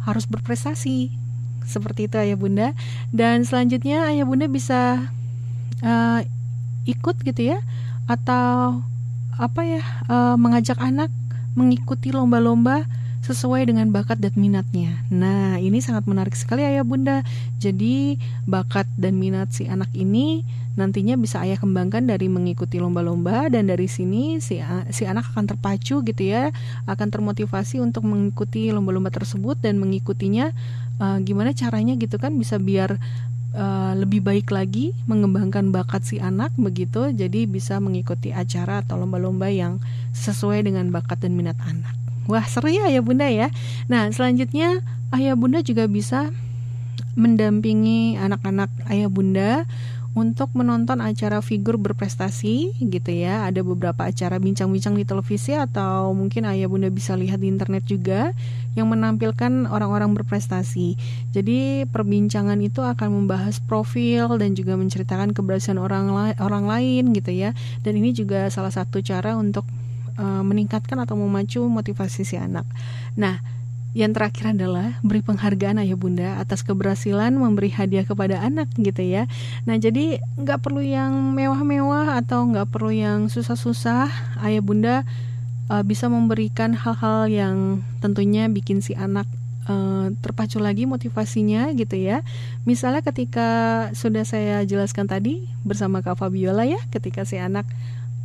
harus 0.04 0.28
berprestasi 0.28 1.10
seperti 1.64 2.06
itu 2.06 2.16
ayah 2.20 2.36
bunda 2.36 2.68
dan 3.08 3.42
selanjutnya 3.42 4.12
ayah 4.12 4.28
bunda 4.28 4.44
bisa 4.46 5.00
uh, 5.80 6.20
ikut 6.84 7.16
gitu 7.24 7.56
ya 7.56 7.58
atau 8.04 8.84
apa 9.40 9.60
ya 9.64 9.82
uh, 10.12 10.36
mengajak 10.36 10.76
anak 10.78 11.08
mengikuti 11.56 12.12
lomba-lomba 12.12 12.84
sesuai 13.24 13.72
dengan 13.72 13.88
bakat 13.88 14.20
dan 14.20 14.36
minatnya. 14.36 15.00
Nah, 15.08 15.56
ini 15.56 15.80
sangat 15.80 16.04
menarik 16.04 16.36
sekali 16.36 16.60
ayah 16.60 16.84
bunda. 16.84 17.24
Jadi, 17.56 18.20
bakat 18.44 18.84
dan 19.00 19.16
minat 19.16 19.48
si 19.48 19.64
anak 19.64 19.88
ini 19.96 20.44
nantinya 20.74 21.14
bisa 21.14 21.42
ayah 21.42 21.58
kembangkan 21.58 22.06
dari 22.06 22.26
mengikuti 22.26 22.82
lomba-lomba 22.82 23.46
dan 23.50 23.70
dari 23.70 23.86
sini 23.86 24.42
si 24.42 24.58
si 24.90 25.02
anak 25.06 25.30
akan 25.34 25.46
terpacu 25.46 26.02
gitu 26.02 26.22
ya, 26.22 26.50
akan 26.90 27.08
termotivasi 27.14 27.78
untuk 27.78 28.06
mengikuti 28.06 28.74
lomba-lomba 28.74 29.14
tersebut 29.14 29.58
dan 29.62 29.78
mengikutinya 29.78 30.50
uh, 30.98 31.18
gimana 31.22 31.54
caranya 31.54 31.94
gitu 31.98 32.18
kan 32.18 32.34
bisa 32.36 32.58
biar 32.58 32.98
Uh, 33.54 33.94
lebih 33.94 34.18
baik 34.18 34.50
lagi 34.50 34.90
mengembangkan 35.06 35.70
bakat 35.70 36.02
si 36.02 36.18
anak 36.18 36.50
begitu 36.58 37.14
jadi 37.14 37.46
bisa 37.46 37.78
mengikuti 37.78 38.34
acara 38.34 38.82
atau 38.82 38.98
lomba-lomba 38.98 39.46
yang 39.46 39.78
sesuai 40.10 40.66
dengan 40.66 40.90
bakat 40.90 41.22
dan 41.22 41.38
minat 41.38 41.54
anak. 41.62 41.94
Wah 42.26 42.42
seru 42.50 42.66
ya 42.66 42.90
ayah 42.90 42.98
bunda 43.04 43.30
ya 43.30 43.54
Nah 43.86 44.10
selanjutnya 44.10 44.82
ayah 45.14 45.38
bunda 45.38 45.62
juga 45.62 45.86
bisa 45.86 46.34
mendampingi 47.14 48.18
anak-anak 48.18 48.74
ayah 48.90 49.06
bunda 49.06 49.70
untuk 50.14 50.54
menonton 50.54 51.02
acara 51.02 51.42
figur 51.42 51.74
berprestasi 51.74 52.78
gitu 52.78 53.10
ya. 53.10 53.50
Ada 53.50 53.66
beberapa 53.66 54.06
acara 54.06 54.38
bincang-bincang 54.38 54.94
di 54.94 55.02
televisi 55.02 55.58
atau 55.58 56.14
mungkin 56.14 56.46
ayah 56.46 56.70
bunda 56.70 56.86
bisa 56.86 57.18
lihat 57.18 57.42
di 57.42 57.50
internet 57.50 57.82
juga 57.82 58.30
yang 58.78 58.86
menampilkan 58.86 59.66
orang-orang 59.66 60.14
berprestasi. 60.14 60.94
Jadi 61.34 61.90
perbincangan 61.90 62.58
itu 62.62 62.86
akan 62.86 63.10
membahas 63.10 63.58
profil 63.58 64.38
dan 64.38 64.54
juga 64.54 64.78
menceritakan 64.78 65.34
keberhasilan 65.34 65.82
orang 65.82 66.14
la 66.14 66.24
orang 66.38 66.70
lain 66.70 67.10
gitu 67.10 67.34
ya. 67.34 67.50
Dan 67.82 67.98
ini 67.98 68.14
juga 68.14 68.46
salah 68.54 68.70
satu 68.70 69.02
cara 69.02 69.34
untuk 69.34 69.66
uh, 70.18 70.42
meningkatkan 70.46 71.02
atau 71.02 71.18
memacu 71.18 71.66
motivasi 71.66 72.22
si 72.22 72.38
anak. 72.38 72.66
Nah, 73.18 73.42
yang 73.94 74.10
terakhir 74.10 74.58
adalah 74.58 74.98
beri 75.06 75.22
penghargaan 75.22 75.78
ayah 75.78 75.94
bunda 75.94 76.28
atas 76.42 76.66
keberhasilan 76.66 77.30
memberi 77.30 77.70
hadiah 77.70 78.02
kepada 78.02 78.42
anak 78.42 78.66
gitu 78.74 79.06
ya. 79.06 79.30
Nah 79.70 79.78
jadi 79.78 80.18
nggak 80.34 80.66
perlu 80.66 80.82
yang 80.82 81.14
mewah-mewah 81.32 82.18
atau 82.18 82.42
nggak 82.50 82.74
perlu 82.74 82.90
yang 82.90 83.30
susah-susah. 83.30 84.10
Ayah 84.42 84.62
bunda 84.66 85.06
uh, 85.70 85.86
bisa 85.86 86.10
memberikan 86.10 86.74
hal-hal 86.74 87.30
yang 87.30 87.56
tentunya 88.02 88.50
bikin 88.50 88.82
si 88.82 88.98
anak 88.98 89.30
uh, 89.70 90.10
terpacu 90.20 90.58
lagi 90.58 90.90
motivasinya 90.90 91.70
gitu 91.78 91.94
ya. 91.94 92.26
Misalnya 92.66 93.06
ketika 93.06 93.48
sudah 93.94 94.26
saya 94.26 94.66
jelaskan 94.66 95.06
tadi 95.06 95.46
bersama 95.62 96.02
Kak 96.02 96.18
Fabiola 96.18 96.66
ya, 96.66 96.82
ketika 96.90 97.22
si 97.22 97.38
anak 97.38 97.64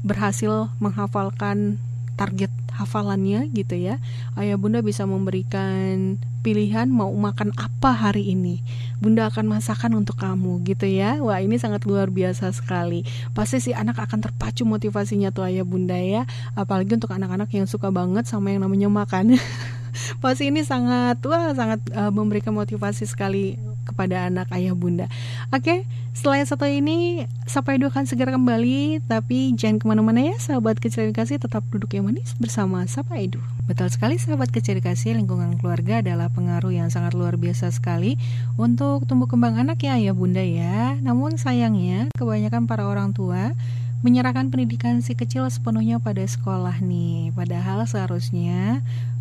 berhasil 0.02 0.72
menghafalkan 0.82 1.78
target 2.16 2.52
hafalannya 2.80 3.52
gitu 3.52 3.76
ya 3.76 4.00
ayah 4.40 4.56
bunda 4.56 4.80
bisa 4.80 5.04
memberikan 5.04 6.16
pilihan 6.40 6.88
mau 6.88 7.12
makan 7.12 7.52
apa 7.60 7.92
hari 7.92 8.32
ini. 8.32 8.64
Bunda 9.00 9.28
akan 9.28 9.60
masakan 9.60 10.00
untuk 10.00 10.20
kamu 10.20 10.64
gitu 10.64 10.88
ya. 10.88 11.20
Wah, 11.20 11.44
ini 11.44 11.60
sangat 11.60 11.84
luar 11.84 12.12
biasa 12.12 12.52
sekali. 12.56 13.04
Pasti 13.36 13.60
si 13.60 13.72
anak 13.76 14.00
akan 14.00 14.24
terpacu 14.24 14.64
motivasinya 14.64 15.36
tuh 15.36 15.48
ayah 15.48 15.68
bunda 15.68 16.00
ya. 16.00 16.24
Apalagi 16.56 16.96
untuk 16.96 17.12
anak-anak 17.12 17.52
yang 17.52 17.68
suka 17.68 17.92
banget 17.92 18.28
sama 18.28 18.56
yang 18.56 18.64
namanya 18.64 18.88
makan. 18.88 19.36
Pasti 20.24 20.48
ini 20.48 20.64
sangat 20.64 21.20
wah 21.28 21.52
sangat 21.52 21.84
uh, 21.92 22.14
memberikan 22.14 22.56
motivasi 22.56 23.04
sekali 23.04 23.60
kepada 23.90 24.30
anak 24.30 24.48
ayah 24.54 24.78
bunda. 24.78 25.10
Oke, 25.50 25.90
setelah 26.14 26.46
satu 26.46 26.70
ini 26.70 27.26
sampai 27.50 27.82
dua 27.82 27.90
akan 27.90 28.06
segera 28.06 28.36
kembali, 28.36 29.02
tapi 29.10 29.56
jangan 29.58 29.82
ke 29.82 29.86
mana-mana 29.90 30.22
ya 30.22 30.36
sahabat 30.38 30.78
kecil 30.78 31.10
kasih 31.10 31.42
tetap 31.42 31.66
duduk 31.74 31.90
yang 31.98 32.06
manis 32.06 32.38
bersama 32.38 32.86
Sapa 32.86 33.18
Edu. 33.18 33.42
Betul 33.70 33.94
sekali 33.94 34.18
sahabat 34.18 34.50
kecil 34.50 34.82
kasih 34.82 35.14
lingkungan 35.18 35.58
keluarga 35.62 36.02
adalah 36.02 36.30
pengaruh 36.34 36.74
yang 36.74 36.90
sangat 36.90 37.14
luar 37.14 37.38
biasa 37.38 37.70
sekali 37.70 38.18
untuk 38.58 39.06
tumbuh 39.06 39.30
kembang 39.30 39.58
anak 39.58 39.82
ya 39.86 39.98
ayah 39.98 40.14
bunda 40.14 40.42
ya. 40.42 40.98
Namun 41.02 41.38
sayangnya 41.38 42.10
kebanyakan 42.18 42.66
para 42.66 42.90
orang 42.90 43.14
tua 43.14 43.54
menyerahkan 44.00 44.48
pendidikan 44.48 45.04
si 45.04 45.12
kecil 45.12 45.44
sepenuhnya 45.52 46.00
pada 46.00 46.24
sekolah 46.24 46.80
nih. 46.80 47.36
Padahal 47.36 47.84
seharusnya 47.84 48.80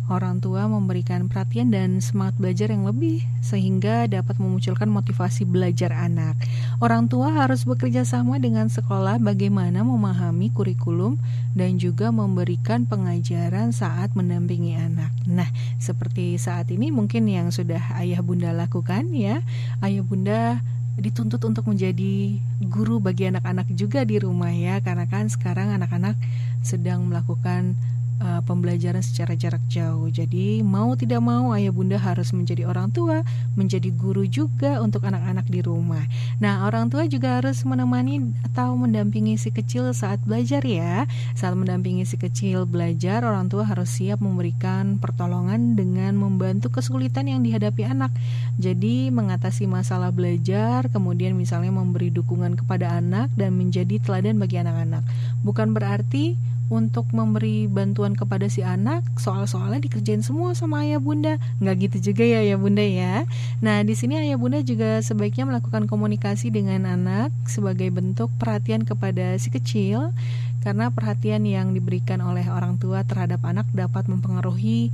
orang 0.09 0.41
tua 0.41 0.65
memberikan 0.65 1.29
perhatian 1.29 1.69
dan 1.69 2.01
semangat 2.01 2.33
belajar 2.41 2.73
yang 2.73 2.87
lebih 2.87 3.21
sehingga 3.45 4.09
dapat 4.09 4.41
memunculkan 4.41 4.89
motivasi 4.89 5.45
belajar 5.45 5.93
anak. 5.93 6.33
Orang 6.81 7.11
tua 7.11 7.29
harus 7.29 7.63
bekerja 7.63 8.03
sama 8.03 8.41
dengan 8.41 8.67
sekolah 8.71 9.21
bagaimana 9.21 9.85
memahami 9.85 10.49
kurikulum 10.49 11.21
dan 11.53 11.77
juga 11.77 12.09
memberikan 12.09 12.89
pengajaran 12.89 13.69
saat 13.75 14.17
mendampingi 14.17 14.79
anak. 14.79 15.13
Nah, 15.29 15.47
seperti 15.77 16.39
saat 16.41 16.73
ini 16.73 16.89
mungkin 16.89 17.29
yang 17.29 17.53
sudah 17.53 17.99
ayah 18.01 18.25
bunda 18.25 18.49
lakukan 18.55 19.13
ya. 19.13 19.45
Ayah 19.83 20.01
bunda 20.01 20.63
dituntut 20.99 21.39
untuk 21.43 21.65
menjadi 21.65 22.37
guru 22.63 22.99
bagi 22.99 23.31
anak-anak 23.31 23.71
juga 23.73 24.03
di 24.03 24.19
rumah 24.19 24.51
ya 24.51 24.83
karena 24.83 25.07
kan 25.07 25.31
sekarang 25.31 25.71
anak-anak 25.73 26.19
sedang 26.61 27.07
melakukan 27.07 27.79
uh, 28.19 28.41
pembelajaran 28.43 29.01
secara 29.01 29.33
jarak 29.33 29.63
jauh. 29.71 30.07
Jadi 30.11 30.61
mau 30.61 30.93
tidak 30.93 31.23
mau 31.23 31.51
ayah 31.55 31.73
bunda 31.73 31.97
harus 31.97 32.31
menjadi 32.35 32.67
orang 32.67 32.91
tua, 32.91 33.23
menjadi 33.55 33.89
guru 33.95 34.27
juga 34.27 34.79
untuk 34.83 35.07
anak-anak 35.07 35.47
di 35.47 35.59
rumah. 35.63 36.03
Nah 36.37 36.67
orang 36.67 36.91
tua 36.91 37.07
juga 37.07 37.41
harus 37.41 37.63
menemani 37.63 38.31
atau 38.51 38.75
mendampingi 38.75 39.39
si 39.39 39.49
kecil 39.49 39.91
saat 39.95 40.21
belajar 40.23 40.61
ya. 40.63 41.07
Saat 41.33 41.55
mendampingi 41.55 42.03
si 42.05 42.19
kecil 42.19 42.67
belajar, 42.67 43.23
orang 43.23 43.47
tua 43.47 43.65
harus 43.65 43.89
siap 43.89 44.21
memberikan 44.21 44.99
pertolongan 44.99 45.73
dengan 45.79 46.15
membantu 46.15 46.69
kesulitan 46.69 47.27
yang 47.27 47.41
dihadapi 47.41 47.87
anak. 47.87 48.11
Jadi 48.59 49.09
mengatasi 49.09 49.65
masalah 49.65 50.11
belajar, 50.11 50.91
kemudian 50.91 51.33
misalnya 51.33 51.71
memberi 51.71 52.11
dukungan 52.11 52.59
kepada 52.59 52.99
anak 52.99 53.31
dan 53.33 53.55
menjadi 53.55 53.97
teladan 54.03 54.37
bagi 54.37 54.59
anak-anak. 54.59 55.03
Bukan 55.41 55.71
berarti 55.71 56.35
untuk 56.69 57.09
memberi 57.09 57.65
bantuan 57.65 58.13
kepada 58.13 58.45
si 58.45 58.61
anak 58.61 59.01
soal-soalnya 59.17 59.81
dikerjain 59.81 60.21
semua 60.21 60.53
sama 60.53 60.85
ayah 60.85 61.01
bunda. 61.01 61.41
Nggak 61.57 61.75
gitu 61.89 62.13
juga 62.13 62.23
ya 62.23 62.45
ayah 62.45 62.57
bunda 62.61 62.85
ya. 62.85 63.25
Nah 63.59 63.81
di 63.81 63.97
sini 63.97 64.21
ayah 64.21 64.37
bunda 64.37 64.61
juga 64.61 65.01
sebaiknya 65.01 65.49
melakukan 65.49 65.89
komunikasi 65.89 66.53
dengan 66.53 66.85
anak 66.85 67.33
sebagai 67.49 67.89
bentuk 67.89 68.29
perhatian 68.37 68.85
kepada 68.85 69.33
si 69.41 69.49
kecil 69.49 70.13
karena 70.61 70.93
perhatian 70.93 71.41
yang 71.49 71.73
diberikan 71.73 72.21
oleh 72.21 72.45
orang 72.47 72.77
tua 72.77 73.01
terhadap 73.01 73.41
anak 73.43 73.65
dapat 73.73 74.05
mempengaruhi 74.05 74.93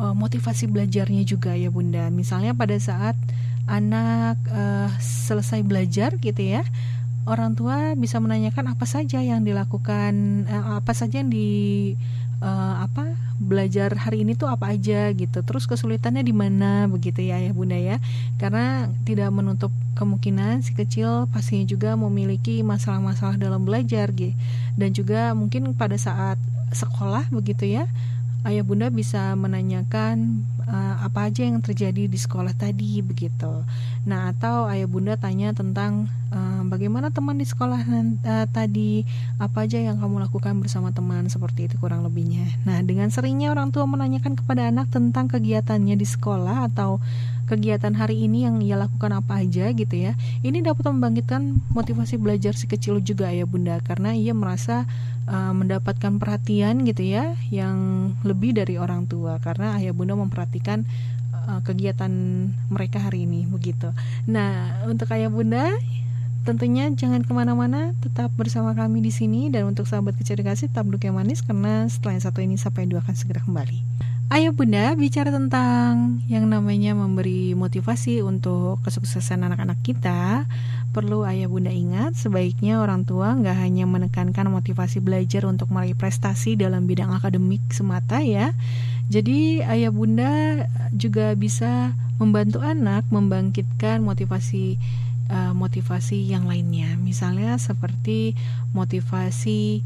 uh, 0.00 0.16
motivasi 0.16 0.66
belajarnya 0.72 1.28
juga 1.28 1.52
ya 1.52 1.68
bunda. 1.68 2.08
Misalnya 2.08 2.56
pada 2.56 2.74
saat 2.80 3.14
anak 3.68 4.40
uh, 4.50 4.90
selesai 4.98 5.62
belajar 5.62 6.18
gitu 6.18 6.42
ya 6.42 6.66
orang 7.26 7.54
tua 7.54 7.94
bisa 7.94 8.18
menanyakan 8.18 8.74
apa 8.74 8.86
saja 8.88 9.22
yang 9.22 9.46
dilakukan 9.46 10.44
eh, 10.46 10.64
apa 10.78 10.92
saja 10.92 11.22
yang 11.22 11.30
di 11.30 11.50
uh, 12.42 12.82
apa 12.82 13.14
belajar 13.38 13.94
hari 13.94 14.26
ini 14.26 14.34
tuh 14.34 14.50
apa 14.50 14.74
aja 14.74 15.10
gitu. 15.14 15.42
Terus 15.42 15.70
kesulitannya 15.70 16.22
di 16.26 16.34
mana 16.34 16.90
begitu 16.90 17.22
ya 17.22 17.38
ya 17.38 17.54
bunda 17.54 17.78
ya. 17.78 18.02
Karena 18.38 18.90
tidak 19.06 19.30
menutup 19.30 19.70
kemungkinan 19.94 20.66
si 20.66 20.74
kecil 20.74 21.30
pastinya 21.30 21.62
juga 21.68 21.94
memiliki 21.94 22.64
masalah-masalah 22.66 23.38
dalam 23.38 23.62
belajar 23.62 24.10
gitu 24.16 24.34
dan 24.74 24.90
juga 24.96 25.36
mungkin 25.36 25.76
pada 25.76 25.94
saat 26.00 26.40
sekolah 26.72 27.28
begitu 27.28 27.68
ya 27.68 27.84
ayah 28.42 28.66
bunda 28.66 28.90
bisa 28.90 29.38
menanyakan 29.38 30.42
uh, 30.66 31.06
apa 31.06 31.30
aja 31.30 31.46
yang 31.46 31.62
terjadi 31.62 32.10
di 32.10 32.18
sekolah 32.18 32.54
tadi 32.58 32.98
begitu. 32.98 33.62
Nah 34.02 34.34
atau 34.34 34.66
ayah 34.66 34.90
bunda 34.90 35.14
tanya 35.14 35.54
tentang 35.54 36.10
uh, 36.34 36.62
bagaimana 36.66 37.14
teman 37.14 37.38
di 37.38 37.46
sekolah 37.46 37.82
uh, 37.86 38.46
tadi, 38.50 39.06
apa 39.38 39.66
aja 39.66 39.78
yang 39.78 40.02
kamu 40.02 40.26
lakukan 40.26 40.58
bersama 40.58 40.90
teman 40.90 41.30
seperti 41.30 41.70
itu 41.70 41.78
kurang 41.78 42.02
lebihnya. 42.02 42.46
Nah 42.66 42.82
dengan 42.82 43.14
seringnya 43.14 43.54
orang 43.54 43.70
tua 43.70 43.86
menanyakan 43.86 44.34
kepada 44.34 44.70
anak 44.70 44.90
tentang 44.90 45.30
kegiatannya 45.30 45.94
di 45.94 46.06
sekolah 46.06 46.66
atau 46.70 46.98
kegiatan 47.46 47.92
hari 47.92 48.24
ini 48.24 48.46
yang 48.46 48.62
ia 48.62 48.78
lakukan 48.78 49.12
apa 49.12 49.42
aja 49.42 49.68
gitu 49.74 49.94
ya. 49.94 50.16
Ini 50.40 50.62
dapat 50.62 50.88
membangkitkan 50.88 51.72
motivasi 51.74 52.16
belajar 52.16 52.54
si 52.54 52.70
kecil 52.70 53.02
juga 53.02 53.28
ya 53.28 53.44
bunda 53.44 53.78
karena 53.82 54.14
ia 54.14 54.32
merasa 54.32 54.86
uh, 55.28 55.52
mendapatkan 55.52 56.18
perhatian 56.18 56.86
gitu 56.86 57.02
ya 57.04 57.34
yang 57.52 58.10
lebih 58.22 58.56
dari 58.56 58.78
orang 58.78 59.06
tua 59.06 59.38
karena 59.42 59.78
ayah 59.78 59.92
bunda 59.92 60.16
memperhatikan 60.16 60.86
uh, 61.34 61.60
kegiatan 61.66 62.10
mereka 62.70 63.02
hari 63.02 63.26
ini 63.28 63.46
begitu. 63.48 63.90
Nah 64.26 64.82
untuk 64.88 65.10
ayah 65.12 65.28
bunda 65.28 65.76
tentunya 66.42 66.90
jangan 66.90 67.22
ke 67.22 67.30
mana-mana 67.30 67.94
tetap 68.02 68.34
bersama 68.34 68.74
kami 68.74 68.98
di 68.98 69.14
sini 69.14 69.46
dan 69.46 69.70
untuk 69.70 69.86
sahabat 69.86 70.18
kecil 70.18 70.34
dikasih 70.42 70.74
tetap 70.74 70.90
duduk 70.90 71.06
yang 71.06 71.14
manis 71.14 71.38
karena 71.38 71.86
setelah 71.86 72.18
yang 72.18 72.24
satu 72.26 72.42
ini 72.42 72.58
sampai 72.58 72.90
dua 72.90 72.98
akan 72.98 73.14
segera 73.14 73.40
kembali. 73.46 74.10
Ayo 74.32 74.56
bunda 74.56 74.96
bicara 74.96 75.28
tentang 75.28 76.24
yang 76.24 76.48
namanya 76.48 76.96
memberi 76.96 77.52
motivasi 77.52 78.24
untuk 78.24 78.80
kesuksesan 78.80 79.44
anak-anak 79.44 79.84
kita. 79.84 80.48
Perlu 80.96 81.28
ayah 81.28 81.52
bunda 81.52 81.68
ingat 81.68 82.16
sebaiknya 82.16 82.80
orang 82.80 83.04
tua 83.04 83.36
nggak 83.36 83.52
hanya 83.60 83.84
menekankan 83.84 84.48
motivasi 84.48 85.04
belajar 85.04 85.44
untuk 85.44 85.68
meraih 85.68 85.92
prestasi 85.92 86.56
dalam 86.56 86.88
bidang 86.88 87.12
akademik 87.12 87.60
semata 87.76 88.24
ya. 88.24 88.56
Jadi 89.12 89.60
ayah 89.68 89.92
bunda 89.92 90.64
juga 90.96 91.36
bisa 91.36 91.92
membantu 92.16 92.64
anak 92.64 93.04
membangkitkan 93.12 94.00
motivasi 94.00 94.80
uh, 95.28 95.52
motivasi 95.52 96.24
yang 96.24 96.48
lainnya. 96.48 96.96
Misalnya 96.96 97.60
seperti 97.60 98.32
motivasi 98.72 99.84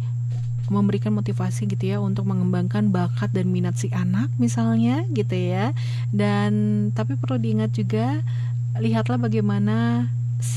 memberikan 0.71 1.15
motivasi 1.15 1.71
gitu 1.71 1.85
ya 1.95 1.99
untuk 2.03 2.27
mengembangkan 2.27 2.91
bakat 2.91 3.31
dan 3.31 3.51
minat 3.51 3.79
si 3.79 3.91
anak 3.95 4.31
misalnya 4.41 5.07
gitu 5.15 5.35
ya. 5.35 5.71
Dan 6.11 6.53
tapi 6.93 7.15
perlu 7.15 7.39
diingat 7.39 7.75
juga 7.75 8.21
lihatlah 8.77 9.17
bagaimana 9.17 10.09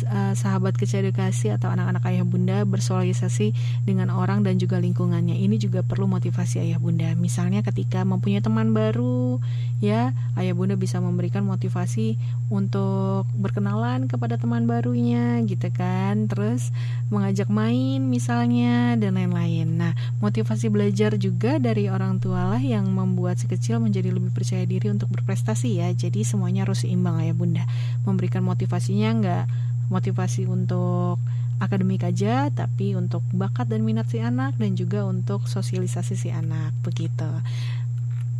uh, 0.07 0.33
sahabat 0.35 0.75
kecil 0.75 1.07
edukasi 1.07 1.51
atau 1.51 1.71
anak-anak 1.71 2.03
ayah 2.11 2.25
bunda 2.27 2.57
bersosialisasi 2.67 3.55
dengan 3.87 4.11
orang 4.11 4.43
dan 4.43 4.59
juga 4.59 4.77
lingkungannya. 4.79 5.39
Ini 5.39 5.55
juga 5.59 5.81
perlu 5.81 6.07
motivasi 6.07 6.59
ayah 6.63 6.79
bunda. 6.79 7.11
Misalnya 7.15 7.63
ketika 7.63 8.03
mempunyai 8.03 8.43
teman 8.43 8.75
baru, 8.75 9.39
ya 9.79 10.11
ayah 10.35 10.53
bunda 10.55 10.75
bisa 10.75 10.99
memberikan 10.99 11.47
motivasi 11.47 12.19
untuk 12.51 13.29
berkenalan 13.37 14.09
kepada 14.09 14.35
teman 14.35 14.67
barunya, 14.67 15.39
gitu 15.47 15.71
kan. 15.71 16.27
Terus 16.27 16.71
mengajak 17.09 17.47
main 17.47 18.03
misalnya 18.05 18.99
dan 18.99 19.15
lain-lain. 19.15 19.79
Nah, 19.79 19.93
motivasi 20.19 20.67
belajar 20.67 21.15
juga 21.15 21.57
dari 21.57 21.87
orang 21.87 22.19
tua 22.19 22.55
lah 22.55 22.61
yang 22.61 22.89
membuat 22.91 23.39
si 23.39 23.47
kecil 23.47 23.79
menjadi 23.79 24.11
lebih 24.11 24.35
percaya 24.35 24.67
diri 24.67 24.91
untuk 24.91 25.07
berprestasi 25.09 25.79
ya. 25.79 25.87
Jadi 25.95 26.27
semuanya 26.27 26.67
harus 26.67 26.83
seimbang 26.83 27.21
ayah 27.23 27.35
bunda. 27.35 27.63
Memberikan 28.03 28.43
motivasinya 28.43 29.09
enggak 29.09 29.45
motivasi 29.89 30.45
untuk 30.45 31.19
akademik 31.59 32.07
aja 32.07 32.47
tapi 32.49 32.95
untuk 32.95 33.19
bakat 33.35 33.67
dan 33.67 33.83
minat 33.83 34.07
si 34.07 34.23
anak 34.23 34.55
dan 34.55 34.79
juga 34.79 35.03
untuk 35.03 35.45
sosialisasi 35.45 36.15
si 36.15 36.29
anak 36.31 36.71
begitu. 36.81 37.27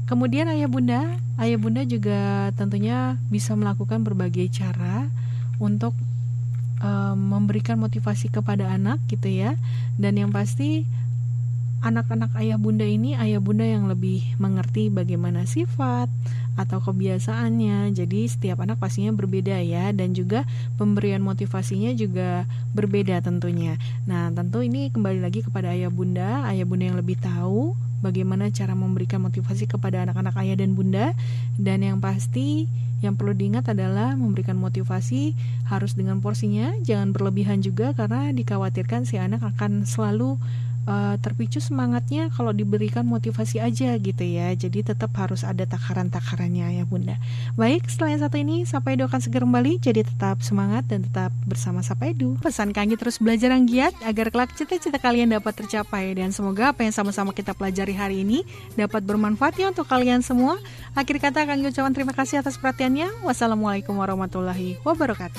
Kemudian 0.09 0.49
ayah 0.49 0.65
bunda, 0.65 1.21
ayah 1.37 1.59
bunda 1.61 1.85
juga 1.85 2.49
tentunya 2.57 3.13
bisa 3.29 3.53
melakukan 3.53 4.01
berbagai 4.01 4.49
cara 4.49 5.05
untuk 5.61 5.93
um, 6.81 7.37
memberikan 7.37 7.77
motivasi 7.77 8.33
kepada 8.33 8.73
anak 8.73 8.97
gitu 9.05 9.29
ya. 9.29 9.53
Dan 10.01 10.17
yang 10.17 10.33
pasti 10.33 10.89
anak-anak 11.79 12.35
ayah 12.39 12.59
bunda 12.59 12.83
ini 12.83 13.15
ayah 13.15 13.39
bunda 13.39 13.63
yang 13.63 13.87
lebih 13.87 14.23
mengerti 14.37 14.91
bagaimana 14.91 15.47
sifat, 15.47 16.11
atau 16.59 16.83
kebiasaannya. 16.83 17.95
Jadi 17.95 18.27
setiap 18.27 18.59
anak 18.59 18.83
pastinya 18.83 19.15
berbeda 19.15 19.63
ya 19.63 19.95
dan 19.95 20.11
juga 20.11 20.43
pemberian 20.75 21.23
motivasinya 21.23 21.95
juga 21.95 22.43
berbeda 22.75 23.23
tentunya. 23.23 23.79
Nah, 24.03 24.27
tentu 24.35 24.59
ini 24.59 24.91
kembali 24.91 25.23
lagi 25.23 25.39
kepada 25.39 25.71
ayah 25.71 25.87
bunda, 25.87 26.43
ayah 26.51 26.67
bunda 26.67 26.91
yang 26.91 26.99
lebih 26.99 27.15
tahu 27.15 27.79
bagaimana 28.03 28.51
cara 28.51 28.75
memberikan 28.75 29.23
motivasi 29.23 29.67
kepada 29.67 30.03
anak-anak 30.03 30.35
ayah 30.43 30.55
dan 30.59 30.75
bunda 30.75 31.15
dan 31.59 31.83
yang 31.83 31.99
pasti 31.99 32.67
yang 32.99 33.15
perlu 33.15 33.31
diingat 33.31 33.71
adalah 33.71 34.15
memberikan 34.15 34.59
motivasi 34.59 35.35
harus 35.67 35.95
dengan 35.95 36.19
porsinya 36.19 36.75
jangan 36.83 37.15
berlebihan 37.15 37.63
juga 37.63 37.95
karena 37.95 38.31
dikhawatirkan 38.35 39.07
si 39.07 39.15
anak 39.19 39.43
akan 39.43 39.87
selalu 39.87 40.35
uh, 40.89 41.15
terpicu 41.21 41.61
semangatnya 41.61 42.33
kalau 42.33 42.49
diberikan 42.49 43.05
motivasi 43.05 43.61
aja 43.61 43.93
gitu 44.01 44.23
ya. 44.25 44.51
Jadi 44.57 44.81
tetap 44.81 45.13
harus 45.15 45.45
ada 45.45 45.63
takaran-takarannya 45.69 46.81
ya 46.81 46.83
Bunda. 46.89 47.21
Baik, 47.53 47.85
setelah 47.85 48.17
yang 48.17 48.21
satu 48.25 48.37
ini 48.41 48.65
Sapa 48.65 48.97
Edu 48.97 49.05
akan 49.05 49.21
segera 49.21 49.45
kembali. 49.45 49.77
Jadi 49.79 50.01
tetap 50.03 50.41
semangat 50.41 50.89
dan 50.89 51.05
tetap 51.05 51.29
bersama 51.45 51.85
Sapa 51.85 52.09
Edu. 52.09 52.35
Pesan 52.41 52.73
Kanggi 52.73 52.97
terus 52.97 53.21
belajar 53.21 53.53
yang 53.53 53.69
giat 53.69 53.93
agar 54.01 54.33
kelak 54.33 54.51
cita-cita 54.57 54.97
kalian 54.97 55.29
dapat 55.29 55.53
tercapai 55.53 56.17
dan 56.17 56.33
semoga 56.33 56.73
apa 56.73 56.81
yang 56.81 56.91
sama-sama 56.91 57.31
kita 57.31 57.53
pelajari 57.53 57.93
hari 57.93 58.17
ini 58.25 58.41
dapat 58.73 59.05
bermanfaat 59.05 59.61
ya 59.61 59.69
untuk 59.69 59.85
kalian 59.85 60.25
semua. 60.25 60.57
Akhir 60.97 61.21
kata 61.21 61.45
Kanggi 61.45 61.69
ucapan 61.69 61.93
terima 61.93 62.13
kasih 62.17 62.41
atas 62.41 62.57
perhatiannya. 62.57 63.21
Wassalamualaikum 63.21 63.93
warahmatullahi 63.93 64.81
wabarakatuh. 64.81 65.37